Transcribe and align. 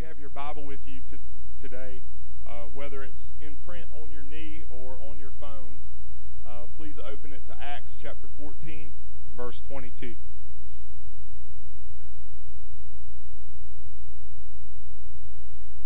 you 0.00 0.06
have 0.06 0.18
your 0.18 0.30
Bible 0.30 0.64
with 0.64 0.88
you 0.88 1.00
to, 1.10 1.18
today, 1.58 2.00
uh, 2.46 2.62
whether 2.72 3.02
it's 3.02 3.32
in 3.38 3.54
print 3.54 3.84
on 3.92 4.10
your 4.10 4.22
knee 4.22 4.64
or 4.70 4.98
on 4.98 5.18
your 5.18 5.30
phone, 5.30 5.80
uh, 6.46 6.64
please 6.74 6.98
open 6.98 7.34
it 7.34 7.44
to 7.44 7.54
Acts 7.60 7.98
chapter 8.00 8.26
14, 8.26 8.92
verse 9.36 9.60
22. 9.60 10.14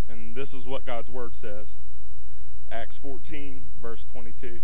And 0.07 0.33
this 0.33 0.53
is 0.53 0.65
what 0.65 0.85
God's 0.85 1.11
Word 1.11 1.35
says 1.35 1.75
Acts 2.71 2.97
14, 2.97 3.65
verse 3.81 4.05
22. 4.05 4.61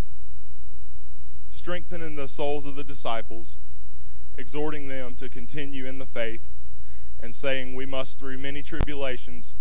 Strengthening 1.49 2.15
the 2.15 2.29
souls 2.29 2.65
of 2.65 2.77
the 2.77 2.86
disciples, 2.86 3.57
exhorting 4.38 4.88
them 4.88 5.13
to 5.15 5.27
continue 5.27 5.86
in 5.86 5.97
the 5.97 6.05
faith 6.05 6.47
and 7.21 7.35
saying, 7.35 7.75
We 7.75 7.85
must, 7.85 8.19
through 8.19 8.38
many 8.38 8.61
tribulations, 8.63 9.55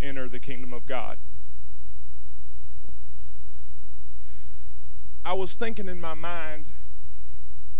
enter 0.00 0.28
the 0.28 0.40
kingdom 0.40 0.72
of 0.72 0.86
God. 0.86 1.18
I 5.24 5.34
was 5.34 5.54
thinking 5.54 5.88
in 5.88 6.00
my 6.00 6.14
mind 6.14 6.66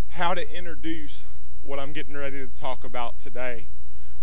how 0.09 0.35
to 0.35 0.57
introduce 0.57 1.25
what 1.63 1.79
I'm 1.79 1.93
getting 1.93 2.17
ready 2.17 2.39
to 2.39 2.47
talk 2.47 2.85
about 2.85 3.19
today, 3.19 3.69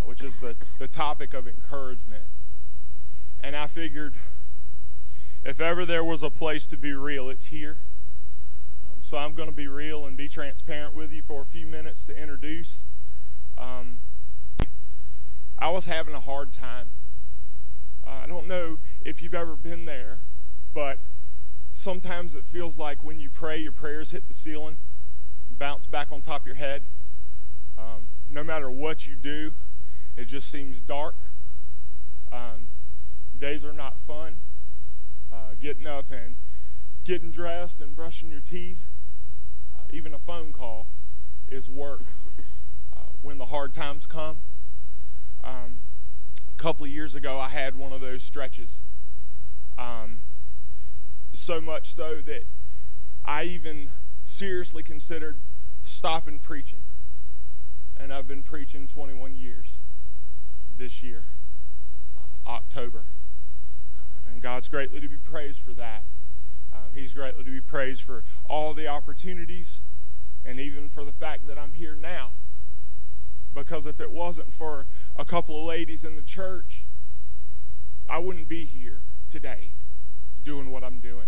which 0.04 0.24
is 0.24 0.40
the, 0.40 0.56
the 0.78 0.88
topic 0.88 1.34
of 1.34 1.48
encouragement. 1.48 2.28
And 3.42 3.56
I 3.56 3.68
figured 3.68 4.16
if 5.44 5.60
ever 5.60 5.86
there 5.86 6.04
was 6.04 6.22
a 6.22 6.30
place 6.30 6.66
to 6.68 6.78
be 6.78 6.94
real, 6.94 7.30
it's 7.30 7.46
here. 7.46 7.78
Um, 8.86 9.02
so 9.02 9.18
I'm 9.18 9.34
going 9.34 9.50
to 9.50 9.56
be 9.56 9.68
real 9.68 10.06
and 10.06 10.18
be 10.18 10.28
transparent 10.28 10.94
with 10.94 11.12
you 11.14 11.22
for 11.22 11.42
a 11.42 11.46
few 11.46 11.66
minutes 11.66 12.04
to 12.06 12.22
introduce. 12.22 12.84
Um, 13.58 14.00
I 15.60 15.70
was 15.72 15.88
having 15.88 16.16
a 16.16 16.22
hard 16.22 16.54
time. 16.54 16.90
Uh, 18.08 18.22
I 18.24 18.28
don't 18.28 18.48
know 18.48 18.80
if 19.02 19.22
you've 19.22 19.34
ever 19.34 19.58
been 19.58 19.84
there, 19.84 20.20
but 20.74 21.00
sometimes 21.74 22.34
it 22.34 22.46
feels 22.46 22.80
like 22.80 23.04
when 23.04 23.20
you 23.20 23.30
pray, 23.30 23.58
your 23.58 23.74
prayers 23.74 24.12
hit 24.12 24.30
the 24.30 24.34
ceiling 24.34 24.78
and 25.50 25.60
bounce 25.60 25.86
back 25.86 26.14
on 26.14 26.22
top 26.22 26.42
of 26.42 26.48
your 26.48 26.56
head. 26.56 26.86
Um, 27.78 28.08
no 28.30 28.42
matter 28.42 28.72
what 28.72 29.06
you 29.06 29.16
do, 29.16 29.54
it 30.16 30.26
just 30.26 30.50
seems 30.50 30.80
dark. 30.80 31.16
Um, 32.32 32.70
days 33.38 33.66
are 33.66 33.74
not 33.74 34.00
fun. 34.00 34.38
Uh, 35.32 35.56
getting 35.60 35.86
up 35.86 36.10
and 36.10 36.38
getting 37.04 37.32
dressed 37.32 37.82
and 37.82 37.96
brushing 37.96 38.32
your 38.32 38.42
teeth, 38.42 38.86
uh, 39.78 39.84
even 39.92 40.14
a 40.14 40.20
phone 40.20 40.54
call, 40.54 40.88
is 41.50 41.70
work 41.70 42.04
uh, 42.96 43.02
when 43.22 43.38
the 43.38 43.48
hard 43.48 43.74
times 43.74 44.08
come. 44.08 44.40
Um, 45.44 45.80
a 46.48 46.62
couple 46.62 46.86
of 46.86 46.92
years 46.92 47.16
ago, 47.16 47.40
I 47.40 47.50
had 47.50 47.76
one 47.76 47.94
of 47.94 48.02
those 48.02 48.24
stretches. 48.24 48.82
Um, 49.78 50.22
so 51.32 51.62
much 51.62 51.94
so 51.94 52.22
that 52.22 52.46
I 53.26 53.44
even 53.44 53.90
seriously 54.26 54.84
considered 54.84 55.40
stopping 55.84 56.40
preaching. 56.40 56.80
And 57.98 58.14
I've 58.14 58.28
been 58.28 58.44
preaching 58.44 58.88
21 58.88 59.36
years 59.36 59.82
uh, 60.52 60.58
this 60.78 61.04
year, 61.04 61.26
uh, 62.18 62.50
October. 62.50 63.06
Uh, 63.98 64.32
and 64.32 64.42
God's 64.42 64.68
greatly 64.68 65.00
to 65.02 65.10
be 65.10 65.18
praised 65.18 65.60
for 65.60 65.74
that. 65.74 66.04
Um, 66.74 66.92
he's 66.94 67.14
greatly 67.14 67.44
to 67.44 67.52
be 67.52 67.62
praised 67.62 68.04
for 68.04 68.24
all 68.46 68.74
the 68.74 68.88
opportunities 68.88 69.82
and 70.46 70.60
even 70.60 70.88
for 70.88 71.04
the 71.04 71.12
fact 71.12 71.48
that 71.48 71.58
I'm 71.58 71.74
here 71.74 71.96
now. 71.96 72.32
Because 73.54 73.86
if 73.86 74.00
it 74.00 74.12
wasn't 74.12 74.54
for 74.54 74.86
a 75.16 75.26
couple 75.26 75.60
of 75.60 75.66
ladies 75.66 76.04
in 76.04 76.16
the 76.16 76.22
church, 76.22 76.86
I 78.10 78.20
wouldn't 78.20 78.48
be 78.48 78.66
here 78.66 79.02
today 79.30 79.72
doing 80.44 80.72
what 80.72 80.84
I'm 80.84 81.00
doing. 81.00 81.28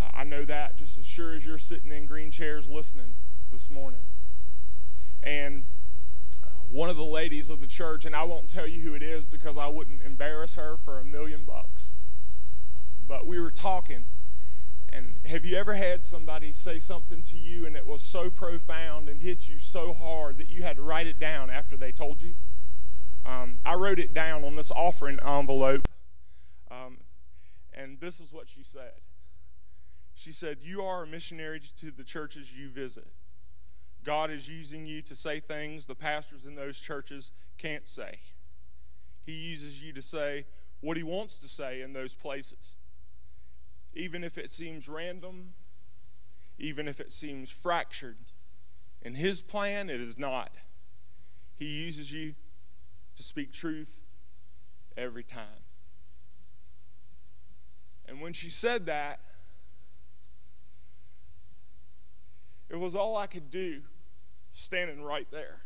Uh, 0.00 0.08
I 0.14 0.24
know 0.24 0.44
that 0.44 0.76
just 0.76 0.98
as 0.98 1.04
sure 1.04 1.34
as 1.34 1.44
you're 1.44 1.58
sitting 1.58 1.90
in 1.90 2.06
green 2.06 2.30
chairs 2.30 2.68
listening 2.68 3.14
this 3.50 3.70
morning. 3.70 4.04
And 5.22 5.64
one 6.70 6.88
of 6.88 6.96
the 6.96 7.04
ladies 7.04 7.50
of 7.50 7.60
the 7.60 7.66
church, 7.66 8.04
and 8.06 8.16
I 8.16 8.24
won't 8.24 8.48
tell 8.48 8.66
you 8.66 8.80
who 8.80 8.94
it 8.94 9.02
is 9.02 9.26
because 9.26 9.58
I 9.58 9.66
wouldn't 9.66 10.00
embarrass 10.02 10.54
her 10.54 10.78
for 10.78 10.98
a 10.98 11.04
million 11.04 11.44
bucks. 11.44 11.92
But 13.06 13.26
we 13.26 13.38
were 13.38 13.50
talking, 13.50 14.04
have 15.32 15.46
you 15.46 15.56
ever 15.56 15.72
had 15.72 16.04
somebody 16.04 16.52
say 16.52 16.78
something 16.78 17.22
to 17.22 17.38
you 17.38 17.64
and 17.64 17.74
it 17.74 17.86
was 17.86 18.02
so 18.02 18.28
profound 18.28 19.08
and 19.08 19.22
hit 19.22 19.48
you 19.48 19.56
so 19.56 19.94
hard 19.94 20.36
that 20.36 20.50
you 20.50 20.62
had 20.62 20.76
to 20.76 20.82
write 20.82 21.06
it 21.06 21.18
down 21.18 21.48
after 21.48 21.74
they 21.74 21.90
told 21.90 22.22
you? 22.22 22.34
Um, 23.24 23.56
I 23.64 23.76
wrote 23.76 23.98
it 23.98 24.12
down 24.12 24.44
on 24.44 24.56
this 24.56 24.70
offering 24.70 25.18
envelope, 25.26 25.88
um, 26.70 26.98
and 27.72 27.98
this 27.98 28.20
is 28.20 28.30
what 28.30 28.46
she 28.46 28.62
said. 28.62 29.00
She 30.12 30.32
said, 30.32 30.58
You 30.60 30.82
are 30.82 31.04
a 31.04 31.06
missionary 31.06 31.62
to 31.78 31.90
the 31.90 32.04
churches 32.04 32.54
you 32.54 32.68
visit. 32.68 33.08
God 34.04 34.30
is 34.30 34.50
using 34.50 34.84
you 34.84 35.00
to 35.00 35.14
say 35.14 35.40
things 35.40 35.86
the 35.86 35.94
pastors 35.94 36.44
in 36.44 36.56
those 36.56 36.78
churches 36.78 37.32
can't 37.56 37.88
say. 37.88 38.18
He 39.24 39.32
uses 39.32 39.82
you 39.82 39.94
to 39.94 40.02
say 40.02 40.44
what 40.82 40.98
He 40.98 41.02
wants 41.02 41.38
to 41.38 41.48
say 41.48 41.80
in 41.80 41.94
those 41.94 42.14
places 42.14 42.76
even 43.94 44.24
if 44.24 44.38
it 44.38 44.50
seems 44.50 44.88
random, 44.88 45.52
even 46.58 46.88
if 46.88 47.00
it 47.00 47.12
seems 47.12 47.50
fractured. 47.50 48.18
In 49.02 49.14
His 49.14 49.42
plan, 49.42 49.90
it 49.90 50.00
is 50.00 50.18
not. 50.18 50.52
He 51.56 51.66
uses 51.66 52.12
you 52.12 52.34
to 53.16 53.22
speak 53.22 53.52
truth 53.52 54.00
every 54.96 55.22
time. 55.22 55.64
And 58.06 58.20
when 58.20 58.32
she 58.32 58.50
said 58.50 58.86
that, 58.86 59.20
it 62.70 62.78
was 62.78 62.94
all 62.94 63.16
I 63.16 63.26
could 63.26 63.50
do 63.50 63.82
standing 64.50 65.02
right 65.02 65.26
there, 65.30 65.60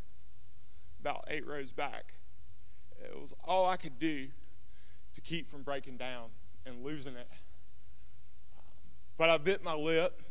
about 1.00 1.24
eight 1.28 1.46
rows 1.46 1.72
back. 1.72 2.14
It 3.02 3.20
was 3.20 3.32
all 3.44 3.66
I 3.66 3.76
could 3.76 3.98
do 3.98 4.28
to 5.14 5.20
keep 5.20 5.46
from 5.46 5.62
breaking 5.62 5.96
down 5.96 6.30
and 6.64 6.84
losing 6.84 7.14
it. 7.14 7.28
But 9.16 9.30
I 9.30 9.38
bit 9.38 9.64
my 9.64 9.74
lip 9.74 10.22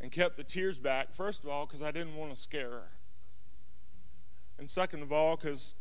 and 0.00 0.10
kept 0.10 0.36
the 0.36 0.44
tears 0.44 0.78
back, 0.78 1.14
first 1.14 1.42
of 1.44 1.48
all, 1.48 1.66
because 1.66 1.82
I 1.82 1.90
didn't 1.90 2.16
want 2.16 2.34
to 2.34 2.40
scare 2.40 2.70
her. 2.70 2.90
And 4.58 4.68
second 4.68 5.02
of 5.02 5.12
all, 5.12 5.36
because 5.36 5.74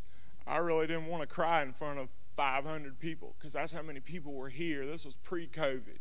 I 0.47 0.57
really 0.57 0.87
didn't 0.87 1.07
want 1.07 1.21
to 1.21 1.27
cry 1.27 1.61
in 1.61 1.73
front 1.73 1.99
of 1.99 2.09
500 2.35 2.99
people, 2.99 3.35
because 3.37 3.53
that's 3.53 3.73
how 3.73 3.81
many 3.81 3.99
people 3.99 4.33
were 4.33 4.49
here. 4.49 4.85
This 4.85 5.05
was 5.05 5.15
pre 5.17 5.47
COVID. 5.47 5.99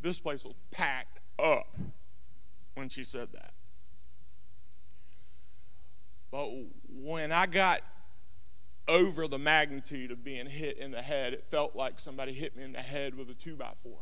This 0.00 0.18
place 0.18 0.44
was 0.44 0.54
packed 0.70 1.18
up 1.38 1.76
when 2.74 2.88
she 2.88 3.04
said 3.04 3.28
that. 3.32 3.52
But 6.30 6.48
when 6.88 7.32
I 7.32 7.46
got 7.46 7.80
over 8.88 9.28
the 9.28 9.38
magnitude 9.38 10.10
of 10.10 10.24
being 10.24 10.46
hit 10.46 10.78
in 10.78 10.90
the 10.90 11.02
head. 11.02 11.32
It 11.32 11.44
felt 11.44 11.76
like 11.76 12.00
somebody 12.00 12.32
hit 12.32 12.56
me 12.56 12.64
in 12.64 12.72
the 12.72 12.80
head 12.80 13.16
with 13.16 13.30
a 13.30 13.34
two 13.34 13.56
by 13.56 13.72
four. 13.76 14.00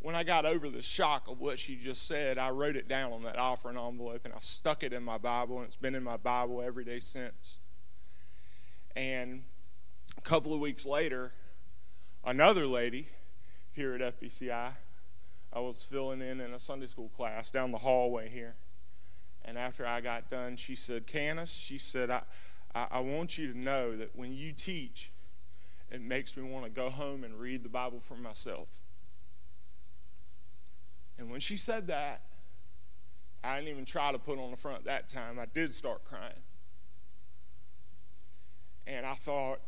When 0.00 0.14
I 0.14 0.22
got 0.22 0.46
over 0.46 0.68
the 0.68 0.82
shock 0.82 1.28
of 1.28 1.40
what 1.40 1.58
she 1.58 1.76
just 1.76 2.06
said, 2.06 2.38
I 2.38 2.50
wrote 2.50 2.74
it 2.74 2.88
down 2.88 3.12
on 3.12 3.22
that 3.24 3.38
offering 3.38 3.76
envelope 3.76 4.24
and 4.24 4.32
I 4.32 4.38
stuck 4.40 4.82
it 4.82 4.92
in 4.92 5.02
my 5.02 5.18
Bible, 5.18 5.58
and 5.58 5.66
it's 5.66 5.76
been 5.76 5.94
in 5.94 6.02
my 6.02 6.16
Bible 6.16 6.62
every 6.62 6.84
day 6.84 7.00
since. 7.00 7.60
And 8.96 9.44
a 10.16 10.20
couple 10.22 10.54
of 10.54 10.60
weeks 10.60 10.86
later, 10.86 11.32
another 12.24 12.66
lady 12.66 13.08
here 13.72 13.94
at 13.94 14.20
FBCI, 14.20 14.72
I 15.52 15.60
was 15.60 15.82
filling 15.82 16.22
in 16.22 16.40
in 16.40 16.52
a 16.54 16.58
Sunday 16.58 16.86
school 16.86 17.08
class 17.10 17.50
down 17.50 17.70
the 17.70 17.78
hallway 17.78 18.30
here. 18.30 18.56
And 19.44 19.58
after 19.58 19.86
I 19.86 20.00
got 20.00 20.30
done, 20.30 20.56
she 20.56 20.74
said, 20.74 21.06
Candace, 21.06 21.52
she 21.52 21.78
said, 21.78 22.10
I, 22.10 22.22
I, 22.74 22.86
I 22.90 23.00
want 23.00 23.38
you 23.38 23.52
to 23.52 23.58
know 23.58 23.96
that 23.96 24.14
when 24.14 24.32
you 24.32 24.52
teach, 24.52 25.12
it 25.90 26.00
makes 26.00 26.36
me 26.36 26.42
want 26.42 26.64
to 26.64 26.70
go 26.70 26.90
home 26.90 27.24
and 27.24 27.38
read 27.38 27.62
the 27.62 27.68
Bible 27.68 28.00
for 28.00 28.16
myself. 28.16 28.82
And 31.18 31.30
when 31.30 31.40
she 31.40 31.56
said 31.56 31.88
that, 31.88 32.22
I 33.42 33.56
didn't 33.56 33.70
even 33.70 33.84
try 33.84 34.12
to 34.12 34.18
put 34.18 34.38
on 34.38 34.50
the 34.50 34.56
front 34.56 34.84
that 34.84 35.08
time. 35.08 35.38
I 35.38 35.46
did 35.46 35.72
start 35.72 36.04
crying. 36.04 36.42
And 38.86 39.04
I 39.06 39.14
thought, 39.14 39.60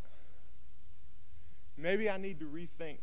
maybe 1.76 2.08
I 2.08 2.16
need 2.16 2.40
to 2.40 2.46
rethink 2.46 2.98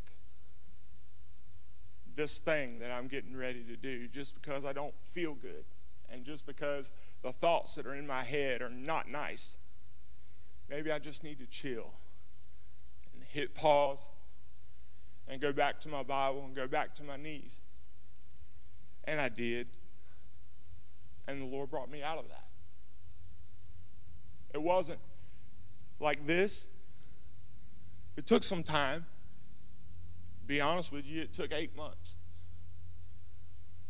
this 2.15 2.39
thing 2.39 2.79
that 2.79 2.91
I'm 2.91 3.07
getting 3.07 3.35
ready 3.35 3.63
to 3.63 3.77
do 3.77 4.07
just 4.07 4.35
because 4.35 4.65
I 4.65 4.73
don't 4.73 4.93
feel 5.03 5.33
good 5.35 5.65
and 6.11 6.25
just 6.25 6.45
because 6.45 6.91
the 7.21 7.31
thoughts 7.31 7.75
that 7.75 7.85
are 7.85 7.95
in 7.95 8.05
my 8.05 8.23
head 8.23 8.61
are 8.61 8.69
not 8.69 9.09
nice. 9.09 9.57
Maybe 10.69 10.91
I 10.91 10.99
just 10.99 11.23
need 11.23 11.39
to 11.39 11.45
chill 11.45 11.93
and 13.13 13.23
hit 13.23 13.55
pause 13.55 13.99
and 15.27 15.41
go 15.41 15.51
back 15.51 15.79
to 15.81 15.89
my 15.89 16.03
Bible 16.03 16.43
and 16.45 16.55
go 16.55 16.67
back 16.67 16.93
to 16.95 17.03
my 17.03 17.17
knees. 17.17 17.61
And 19.05 19.19
I 19.19 19.29
did. 19.29 19.67
And 21.27 21.41
the 21.41 21.45
Lord 21.45 21.69
brought 21.69 21.89
me 21.89 22.01
out 22.01 22.17
of 22.17 22.27
that. 22.29 22.45
It 24.53 24.61
wasn't 24.61 24.99
like 25.99 26.25
this. 26.25 26.67
It 28.17 28.25
took 28.25 28.43
some 28.43 28.63
time. 28.63 29.05
To 30.41 30.45
Be 30.47 30.59
honest 30.59 30.91
with 30.91 31.05
you, 31.05 31.21
it 31.21 31.33
took 31.33 31.53
eight 31.53 31.75
months 31.77 32.15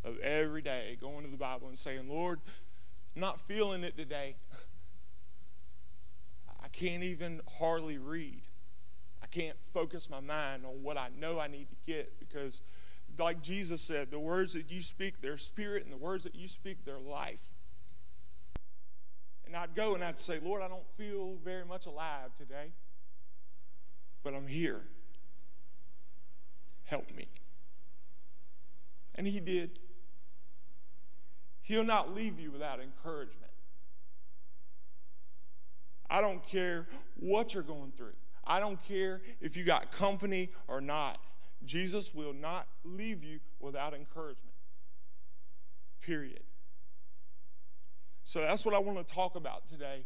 of 0.04 0.18
every 0.20 0.62
day 0.62 0.98
going 1.00 1.24
to 1.24 1.32
the 1.32 1.38
Bible 1.38 1.68
and 1.68 1.78
saying, 1.78 2.10
Lord, 2.10 2.40
not 3.16 3.40
feeling 3.40 3.84
it 3.84 3.98
today. 3.98 4.36
I 6.70 6.78
can't 6.78 7.04
even 7.04 7.42
hardly 7.58 7.98
read. 7.98 8.42
I 9.22 9.28
can't 9.28 9.58
focus 9.74 10.10
my 10.10 10.20
mind 10.20 10.66
on 10.66 10.84
what 10.84 10.98
I 10.98 11.10
know 11.18 11.40
I 11.40 11.48
need 11.48 11.68
to 11.70 11.76
get 11.86 12.20
because, 12.20 12.62
like 13.18 13.42
Jesus 13.42 13.82
said, 13.82 14.12
the 14.12 14.20
words 14.20 14.54
that 14.54 14.72
you 14.72 14.82
speak, 14.82 15.22
they're 15.22 15.38
spirit, 15.38 15.84
and 15.84 15.92
the 15.92 15.98
words 15.98 16.24
that 16.24 16.36
you 16.36 16.48
speak, 16.48 16.86
they're 16.86 17.00
life. 17.00 17.54
And 19.46 19.56
I'd 19.56 19.76
go 19.76 19.96
and 19.96 20.04
I'd 20.04 20.20
say, 20.20 20.40
Lord, 20.44 20.62
I 20.62 20.68
don't 20.68 20.88
feel 20.90 21.36
very 21.44 21.66
much 21.66 21.86
alive 21.86 22.36
today, 22.38 22.72
but 24.24 24.36
I'm 24.36 24.48
here. 24.48 24.82
Help 26.86 27.10
me. 27.16 27.26
And 29.16 29.26
He 29.26 29.40
did. 29.40 29.80
He'll 31.62 31.84
not 31.84 32.16
leave 32.16 32.40
you 32.40 32.52
without 32.52 32.80
encouragement. 32.80 33.49
I 36.10 36.22
don't 36.22 36.44
care 36.44 36.88
what 37.18 37.54
you're 37.54 37.64
going 37.64 37.92
through. 37.92 38.14
I 38.46 38.60
don't 38.60 38.82
care 38.84 39.22
if 39.42 39.56
you 39.56 39.64
got 39.64 39.92
company 39.92 40.50
or 40.68 40.82
not. 40.82 41.20
Jesus 41.64 42.14
will 42.14 42.34
not 42.34 42.68
leave 42.84 43.24
you 43.24 43.40
without 43.60 43.94
encouragement. 43.94 44.56
Period. 46.02 46.42
So 48.24 48.42
that's 48.42 48.66
what 48.66 48.74
I 48.74 48.80
want 48.80 48.98
to 48.98 49.14
talk 49.14 49.36
about 49.36 49.68
today 49.68 50.06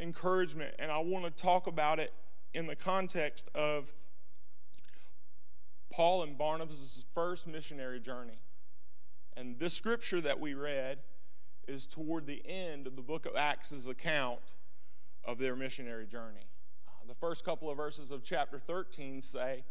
encouragement. 0.00 0.74
And 0.78 0.90
I 0.90 0.98
want 0.98 1.24
to 1.24 1.30
talk 1.30 1.66
about 1.66 1.98
it 1.98 2.12
in 2.54 2.66
the 2.66 2.74
context 2.74 3.50
of 3.54 3.92
Paul 5.92 6.22
and 6.22 6.38
Barnabas' 6.38 7.04
first 7.14 7.46
missionary 7.46 8.00
journey. 8.00 8.38
And 9.36 9.58
this 9.58 9.74
scripture 9.74 10.20
that 10.20 10.40
we 10.40 10.54
read 10.54 10.98
is 11.68 11.86
toward 11.86 12.26
the 12.26 12.42
end 12.46 12.86
of 12.86 12.96
the 12.96 13.02
book 13.02 13.26
of 13.26 13.36
Acts' 13.36 13.86
account 13.86 14.54
of 15.24 15.38
their 15.38 15.56
missionary 15.56 16.06
journey. 16.06 16.48
Uh, 16.88 17.06
the 17.06 17.14
first 17.14 17.44
couple 17.44 17.70
of 17.70 17.76
verses 17.76 18.10
of 18.10 18.22
chapter 18.22 18.58
13 18.58 19.22
say 19.22 19.64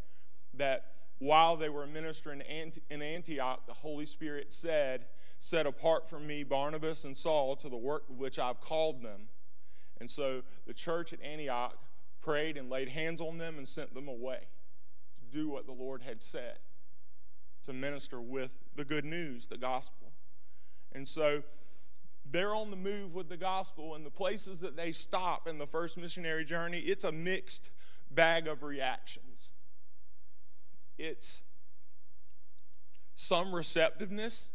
that 0.54 0.86
while 1.20 1.58
they 1.58 1.70
were 1.70 1.86
ministering 1.86 2.42
in 2.42 3.02
Antioch, 3.02 3.66
the 3.68 3.74
Holy 3.74 4.06
Spirit 4.06 4.54
said, 4.54 5.06
Set 5.38 5.66
apart 5.66 6.10
from 6.10 6.28
me 6.28 6.44
Barnabas 6.44 7.04
and 7.04 7.16
Saul 7.16 7.56
to 7.58 7.70
the 7.70 7.78
work 7.78 8.04
which 8.10 8.40
I've 8.40 8.60
called 8.60 9.02
them. 9.02 9.28
And 10.00 10.10
so 10.10 10.44
the 10.66 10.74
church 10.74 11.14
at 11.14 11.22
Antioch 11.22 11.78
prayed 12.22 12.58
and 12.58 12.70
laid 12.70 12.90
hands 12.90 13.22
on 13.22 13.38
them 13.38 13.58
and 13.58 13.68
sent 13.68 13.94
them 13.94 14.08
away 14.08 14.48
to 15.20 15.38
do 15.38 15.50
what 15.50 15.66
the 15.66 15.74
Lord 15.74 16.02
had 16.04 16.22
said 16.22 16.60
to 17.64 17.74
minister 17.74 18.22
with 18.22 18.58
the 18.76 18.86
good 18.86 19.06
news, 19.06 19.48
the 19.48 19.58
gospel. 19.58 20.12
And 20.94 21.08
so 21.08 21.44
they're 22.32 22.56
on 22.56 22.72
the 22.72 22.78
move 22.78 23.14
with 23.14 23.30
the 23.30 23.38
gospel, 23.38 23.96
and 23.96 24.06
the 24.06 24.12
places 24.12 24.60
that 24.62 24.76
they 24.76 24.92
stop 24.92 25.48
in 25.48 25.58
the 25.58 25.68
first 25.68 25.98
missionary 25.98 26.46
journey, 26.46 26.80
it's 26.80 27.04
a 27.04 27.12
mixed 27.12 27.72
bag 28.12 28.48
of 28.48 28.64
reactions. 28.64 29.52
It's 30.98 31.42
some 33.16 33.54
receptiveness, 33.54 34.50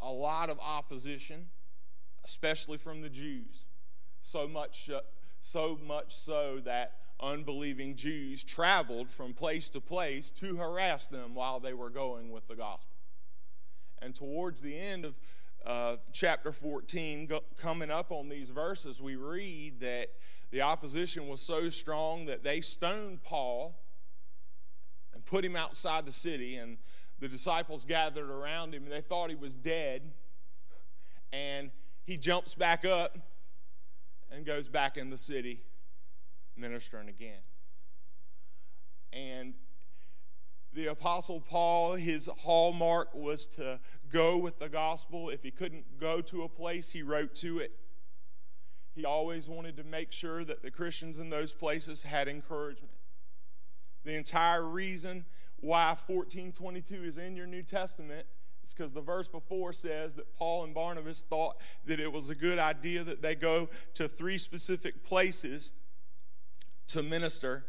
a 0.00 0.10
lot 0.10 0.50
of 0.50 0.58
opposition, 0.60 1.46
especially 2.24 2.78
from 2.78 3.02
the 3.02 3.08
Jews. 3.08 3.66
So 4.20 4.46
much, 4.46 4.90
uh, 4.90 5.00
so 5.40 5.78
much 5.86 6.14
so 6.14 6.58
that 6.64 6.94
unbelieving 7.20 7.96
Jews 7.96 8.44
traveled 8.44 9.10
from 9.10 9.32
place 9.32 9.68
to 9.70 9.80
place 9.80 10.30
to 10.30 10.56
harass 10.56 11.06
them 11.06 11.34
while 11.34 11.58
they 11.58 11.72
were 11.72 11.90
going 11.90 12.30
with 12.30 12.46
the 12.48 12.54
gospel. 12.54 12.96
And 14.00 14.14
towards 14.14 14.60
the 14.60 14.78
end 14.78 15.04
of 15.04 15.18
uh, 15.68 15.96
chapter 16.12 16.50
14, 16.50 17.26
go, 17.26 17.40
coming 17.58 17.90
up 17.90 18.10
on 18.10 18.30
these 18.30 18.48
verses, 18.48 19.02
we 19.02 19.16
read 19.16 19.80
that 19.80 20.08
the 20.50 20.62
opposition 20.62 21.28
was 21.28 21.42
so 21.42 21.68
strong 21.68 22.24
that 22.24 22.42
they 22.42 22.62
stoned 22.62 23.22
Paul 23.22 23.78
and 25.12 25.22
put 25.26 25.44
him 25.44 25.54
outside 25.54 26.06
the 26.06 26.12
city. 26.12 26.56
And 26.56 26.78
the 27.20 27.28
disciples 27.28 27.84
gathered 27.84 28.30
around 28.30 28.74
him 28.74 28.84
and 28.84 28.92
they 28.92 29.02
thought 29.02 29.28
he 29.28 29.36
was 29.36 29.56
dead. 29.56 30.10
And 31.34 31.70
he 32.06 32.16
jumps 32.16 32.54
back 32.54 32.86
up 32.86 33.18
and 34.32 34.46
goes 34.46 34.68
back 34.68 34.96
in 34.96 35.10
the 35.10 35.18
city 35.18 35.60
ministering 36.56 37.10
again. 37.10 37.42
And 39.12 39.52
the 40.72 40.86
Apostle 40.86 41.40
Paul, 41.40 41.94
his 41.94 42.28
hallmark 42.40 43.14
was 43.14 43.46
to 43.46 43.80
go 44.12 44.38
with 44.38 44.58
the 44.58 44.68
gospel. 44.68 45.30
If 45.30 45.42
he 45.42 45.50
couldn't 45.50 45.98
go 45.98 46.20
to 46.22 46.42
a 46.42 46.48
place, 46.48 46.90
he 46.90 47.02
wrote 47.02 47.34
to 47.36 47.58
it. 47.58 47.72
He 48.94 49.04
always 49.04 49.48
wanted 49.48 49.76
to 49.76 49.84
make 49.84 50.12
sure 50.12 50.44
that 50.44 50.62
the 50.62 50.70
Christians 50.70 51.18
in 51.18 51.30
those 51.30 51.54
places 51.54 52.02
had 52.02 52.28
encouragement. 52.28 52.94
The 54.04 54.16
entire 54.16 54.66
reason 54.66 55.24
why 55.60 55.88
1422 55.88 57.04
is 57.04 57.18
in 57.18 57.36
your 57.36 57.46
New 57.46 57.62
Testament 57.62 58.26
is 58.64 58.74
because 58.74 58.92
the 58.92 59.00
verse 59.00 59.28
before 59.28 59.72
says 59.72 60.14
that 60.14 60.34
Paul 60.36 60.64
and 60.64 60.74
Barnabas 60.74 61.22
thought 61.22 61.56
that 61.86 62.00
it 62.00 62.12
was 62.12 62.28
a 62.28 62.34
good 62.34 62.58
idea 62.58 63.02
that 63.04 63.22
they 63.22 63.34
go 63.34 63.68
to 63.94 64.08
three 64.08 64.38
specific 64.38 65.02
places 65.02 65.72
to 66.88 67.02
minister 67.02 67.64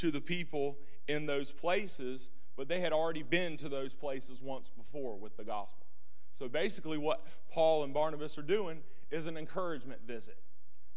to 0.00 0.10
the 0.10 0.20
people 0.20 0.78
in 1.08 1.26
those 1.26 1.52
places, 1.52 2.30
but 2.56 2.68
they 2.68 2.80
had 2.80 2.92
already 2.92 3.22
been 3.22 3.56
to 3.58 3.68
those 3.68 3.94
places 3.94 4.42
once 4.42 4.70
before 4.70 5.16
with 5.18 5.36
the 5.36 5.44
gospel. 5.44 5.86
So 6.32 6.48
basically, 6.48 6.96
what 6.96 7.26
Paul 7.50 7.84
and 7.84 7.92
Barnabas 7.92 8.38
are 8.38 8.42
doing 8.42 8.78
is 9.10 9.26
an 9.26 9.36
encouragement 9.36 10.06
visit. 10.06 10.38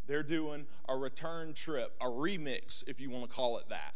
They're 0.05 0.23
doing 0.23 0.67
a 0.87 0.95
return 0.95 1.53
trip, 1.53 1.95
a 1.99 2.05
remix, 2.05 2.83
if 2.87 3.01
you 3.01 3.09
want 3.09 3.29
to 3.29 3.35
call 3.35 3.57
it 3.57 3.69
that. 3.69 3.93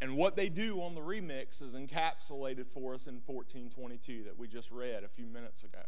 And 0.00 0.16
what 0.16 0.36
they 0.36 0.48
do 0.50 0.82
on 0.82 0.94
the 0.94 1.00
remix 1.00 1.62
is 1.62 1.74
encapsulated 1.74 2.68
for 2.68 2.94
us 2.94 3.06
in 3.06 3.22
1422 3.24 4.24
that 4.24 4.38
we 4.38 4.48
just 4.48 4.70
read 4.70 5.02
a 5.02 5.08
few 5.08 5.26
minutes 5.26 5.62
ago. 5.62 5.82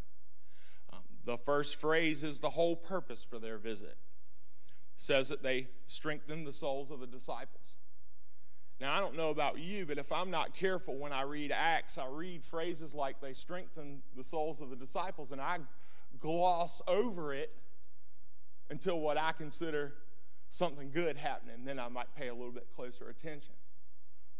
Um, 0.92 1.00
the 1.24 1.36
first 1.36 1.76
phrase 1.76 2.22
is 2.22 2.40
the 2.40 2.50
whole 2.50 2.76
purpose 2.76 3.26
for 3.28 3.38
their 3.38 3.58
visit 3.58 3.98
says 4.96 5.28
that 5.28 5.42
they 5.42 5.69
strengthen 5.86 6.44
the 6.44 6.52
souls 6.52 6.90
of 6.90 7.00
the 7.00 7.06
disciples. 7.06 7.66
Now, 8.80 8.92
I 8.92 9.00
don't 9.00 9.16
know 9.16 9.30
about 9.30 9.58
you, 9.58 9.86
but 9.86 9.96
if 9.96 10.12
I'm 10.12 10.30
not 10.30 10.54
careful 10.54 10.96
when 10.96 11.12
I 11.12 11.22
read 11.22 11.50
Acts, 11.50 11.96
I 11.96 12.06
read 12.10 12.44
phrases 12.44 12.94
like 12.94 13.20
they 13.20 13.32
strengthened 13.32 14.02
the 14.14 14.22
souls 14.22 14.60
of 14.60 14.68
the 14.68 14.76
disciples, 14.76 15.32
and 15.32 15.40
I 15.40 15.58
gloss 16.20 16.82
over 16.86 17.32
it 17.32 17.54
until 18.68 19.00
what 19.00 19.16
I 19.16 19.32
consider 19.32 19.94
something 20.50 20.90
good 20.90 21.16
happening. 21.16 21.64
Then 21.64 21.78
I 21.78 21.88
might 21.88 22.14
pay 22.14 22.28
a 22.28 22.34
little 22.34 22.52
bit 22.52 22.66
closer 22.74 23.08
attention. 23.08 23.54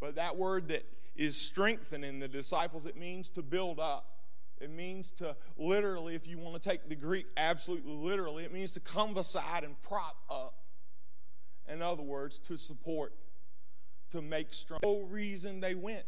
But 0.01 0.17
that 0.17 0.37
word 0.37 0.69
that 0.69 0.85
is 1.15 1.37
strengthening 1.37 2.19
the 2.19 2.29
disciples, 2.29 2.85
it 2.85 2.97
means 2.97 3.31
to 3.31 3.43
build 3.43 3.81
up. 3.81 4.13
It 4.61 4.71
means 4.71 5.11
to 5.13 5.37
literally, 5.57 6.15
if 6.15 6.27
you 6.27 6.39
want 6.39 6.61
to 6.61 6.69
take 6.69 6.89
the 6.89 6.95
Greek 6.95 7.27
absolutely 7.37 7.95
literally, 7.95 8.45
it 8.45 8.53
means 8.53 8.73
to 8.73 8.81
come 8.81 9.15
beside 9.15 9.65
and 9.65 9.81
prop 9.83 10.17
up. 10.31 10.55
In 11.69 11.83
other 11.83 12.03
words, 12.03 12.39
to 12.41 12.57
support, 12.57 13.15
to 14.17 14.23
make 14.23 14.53
strong. 14.53 14.81
No 14.83 15.03
reason 15.03 15.61
they 15.61 15.75
went. 15.75 16.05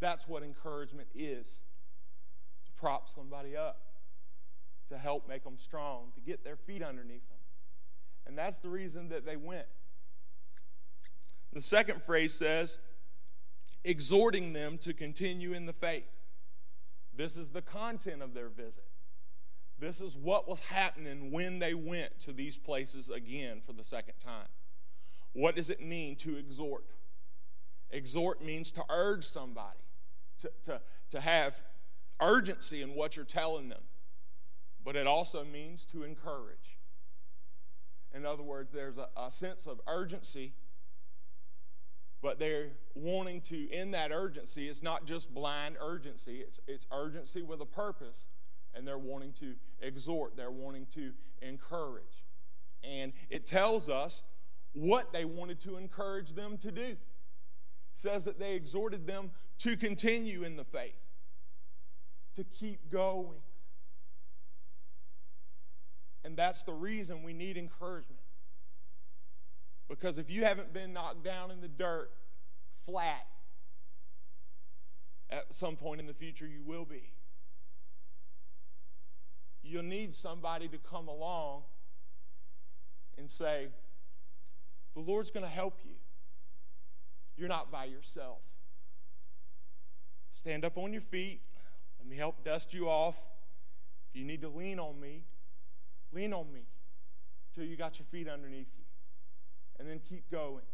That's 0.00 0.26
what 0.26 0.42
encouragement 0.42 1.08
is 1.14 1.60
to 2.64 2.72
prop 2.72 3.08
somebody 3.08 3.56
up, 3.56 3.80
to 4.88 4.98
help 4.98 5.28
make 5.28 5.44
them 5.44 5.58
strong, 5.58 6.12
to 6.14 6.20
get 6.20 6.42
their 6.42 6.56
feet 6.56 6.82
underneath 6.82 7.28
them. 7.28 7.38
And 8.26 8.36
that's 8.36 8.58
the 8.58 8.68
reason 8.68 9.08
that 9.10 9.24
they 9.24 9.36
went. 9.36 9.66
The 11.52 11.60
second 11.60 12.02
phrase 12.02 12.32
says, 12.32 12.78
exhorting 13.84 14.52
them 14.52 14.78
to 14.78 14.92
continue 14.92 15.52
in 15.52 15.66
the 15.66 15.72
faith. 15.72 16.08
This 17.14 17.36
is 17.36 17.50
the 17.50 17.62
content 17.62 18.22
of 18.22 18.34
their 18.34 18.48
visit. 18.48 18.84
This 19.78 20.00
is 20.00 20.16
what 20.16 20.48
was 20.48 20.60
happening 20.60 21.30
when 21.30 21.58
they 21.58 21.74
went 21.74 22.20
to 22.20 22.32
these 22.32 22.56
places 22.58 23.10
again 23.10 23.60
for 23.60 23.72
the 23.72 23.84
second 23.84 24.14
time. 24.20 24.48
What 25.32 25.56
does 25.56 25.70
it 25.70 25.80
mean 25.80 26.16
to 26.16 26.36
exhort? 26.36 26.84
Exhort 27.90 28.42
means 28.42 28.70
to 28.72 28.84
urge 28.88 29.24
somebody, 29.24 29.78
to, 30.38 30.50
to, 30.62 30.80
to 31.10 31.20
have 31.20 31.62
urgency 32.20 32.82
in 32.82 32.94
what 32.94 33.16
you're 33.16 33.24
telling 33.24 33.68
them, 33.68 33.82
but 34.84 34.96
it 34.96 35.06
also 35.06 35.44
means 35.44 35.84
to 35.86 36.02
encourage. 36.02 36.78
In 38.14 38.26
other 38.26 38.42
words, 38.42 38.72
there's 38.72 38.98
a, 38.98 39.08
a 39.16 39.30
sense 39.30 39.66
of 39.66 39.80
urgency 39.86 40.54
but 42.22 42.38
they're 42.38 42.68
wanting 42.94 43.40
to, 43.40 43.70
in 43.70 43.92
that 43.92 44.12
urgency, 44.12 44.68
it's 44.68 44.82
not 44.82 45.06
just 45.06 45.32
blind 45.32 45.76
urgency, 45.80 46.42
it's, 46.46 46.60
it's 46.66 46.86
urgency 46.92 47.42
with 47.42 47.60
a 47.60 47.66
purpose, 47.66 48.26
and 48.74 48.86
they're 48.86 48.98
wanting 48.98 49.32
to 49.32 49.54
exhort, 49.80 50.36
they're 50.36 50.50
wanting 50.50 50.86
to 50.94 51.12
encourage. 51.40 52.24
And 52.84 53.12
it 53.30 53.46
tells 53.46 53.88
us 53.88 54.22
what 54.72 55.12
they 55.12 55.24
wanted 55.24 55.60
to 55.60 55.76
encourage 55.76 56.34
them 56.34 56.56
to 56.58 56.70
do. 56.70 56.82
It 56.82 56.98
says 57.92 58.24
that 58.24 58.38
they 58.38 58.54
exhorted 58.54 59.06
them 59.06 59.30
to 59.58 59.76
continue 59.76 60.42
in 60.42 60.56
the 60.56 60.64
faith, 60.64 61.00
to 62.34 62.44
keep 62.44 62.90
going. 62.90 63.40
And 66.24 66.36
that's 66.36 66.62
the 66.62 66.72
reason 66.72 67.22
we 67.22 67.32
need 67.32 67.56
encouragement. 67.56 68.20
Because 69.88 70.18
if 70.18 70.30
you 70.30 70.44
haven't 70.44 70.72
been 70.72 70.92
knocked 70.92 71.24
down 71.24 71.50
in 71.50 71.60
the 71.60 71.68
dirt 71.68 72.10
flat, 72.84 73.26
at 75.30 75.52
some 75.52 75.76
point 75.76 76.00
in 76.00 76.06
the 76.06 76.14
future 76.14 76.46
you 76.46 76.62
will 76.62 76.84
be. 76.84 77.12
You'll 79.62 79.82
need 79.82 80.14
somebody 80.14 80.68
to 80.68 80.78
come 80.78 81.08
along 81.08 81.62
and 83.18 83.30
say, 83.30 83.68
The 84.94 85.00
Lord's 85.00 85.30
going 85.30 85.44
to 85.44 85.50
help 85.50 85.78
you. 85.84 85.94
You're 87.36 87.48
not 87.48 87.70
by 87.70 87.84
yourself. 87.86 88.40
Stand 90.30 90.64
up 90.64 90.76
on 90.76 90.92
your 90.92 91.02
feet. 91.02 91.40
Let 91.98 92.08
me 92.08 92.16
help 92.16 92.44
dust 92.44 92.74
you 92.74 92.88
off. 92.88 93.16
If 94.10 94.18
you 94.18 94.24
need 94.24 94.42
to 94.42 94.48
lean 94.48 94.78
on 94.78 95.00
me, 95.00 95.24
lean 96.12 96.32
on 96.32 96.52
me 96.52 96.62
till 97.54 97.64
you 97.64 97.76
got 97.76 97.98
your 97.98 98.06
feet 98.06 98.28
underneath 98.28 98.68
you. 98.76 98.84
And 99.78 99.88
then 99.88 100.00
keep 100.06 100.30
going. 100.30 100.64